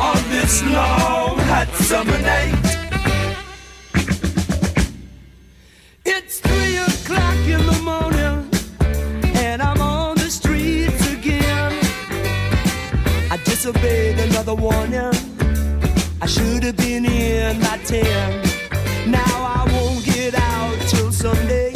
on 0.00 0.16
this 0.30 0.62
long 0.64 1.38
hot 1.50 1.68
summer 1.74 2.18
night. 2.18 2.54
It's 6.04 6.40
three 6.40 6.76
o'clock 6.76 7.36
in 7.46 7.64
the 7.66 7.78
morning, 7.82 8.48
and 9.36 9.62
I'm 9.62 9.80
on 9.80 10.16
the 10.16 10.30
streets 10.30 11.12
again. 11.12 11.72
I 13.30 13.36
disobeyed 13.44 14.18
another 14.18 14.54
warning. 14.54 15.12
I 16.20 16.26
should 16.26 16.62
have 16.64 16.76
been 16.76 17.04
in 17.04 17.60
by 17.60 17.78
ten. 17.84 18.42
Now 19.10 19.36
I 19.58 19.66
won't 19.72 20.04
get 20.04 20.34
out 20.34 20.76
till 20.88 21.12
Sunday. 21.12 21.72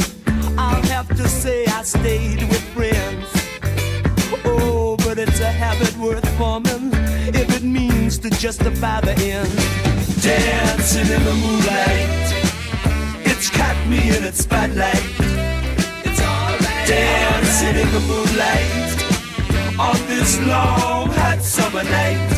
I'll 0.59 0.83
have 0.83 1.09
to 1.09 1.29
say 1.29 1.67
I 1.67 1.83
stayed 1.83 2.43
with 2.49 2.63
friends. 2.75 3.27
Oh, 4.45 4.97
but 4.99 5.19
it's 5.19 5.41
a 5.41 5.51
habit 5.51 5.97
worth 5.99 6.27
forming 6.39 6.86
means 8.07 8.19
to 8.19 8.31
justify 8.31 9.01
the 9.01 9.15
end. 9.21 9.51
Dancing 10.23 11.09
in 11.13 11.25
the 11.25 11.35
moonlight, 11.43 12.27
it's 13.27 13.51
caught 13.51 13.81
me 13.89 13.99
in 14.17 14.23
its 14.23 14.45
spotlight. 14.45 15.03
It's 16.05 16.21
alright. 16.21 16.87
Dancing 16.87 17.77
in 17.83 17.91
the 17.97 18.03
moonlight 18.11 18.97
on 19.89 19.97
this 20.07 20.39
long 20.47 21.09
hot 21.19 21.43
summer 21.43 21.83
night. 21.83 22.33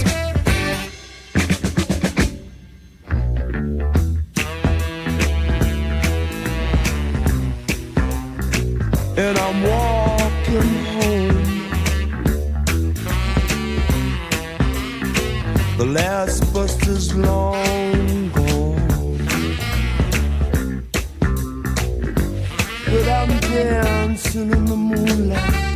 and 9.19 9.37
I'm 9.37 9.63
walking 9.65 10.08
The 15.79 15.87
last 15.87 16.53
bus 16.53 16.75
is 16.89 17.15
long 17.15 18.31
gone, 18.31 19.29
but 22.87 23.09
I'm 23.09 23.39
dancing 23.39 24.51
in 24.51 24.65
the 24.65 24.77
moonlight. 24.77 25.68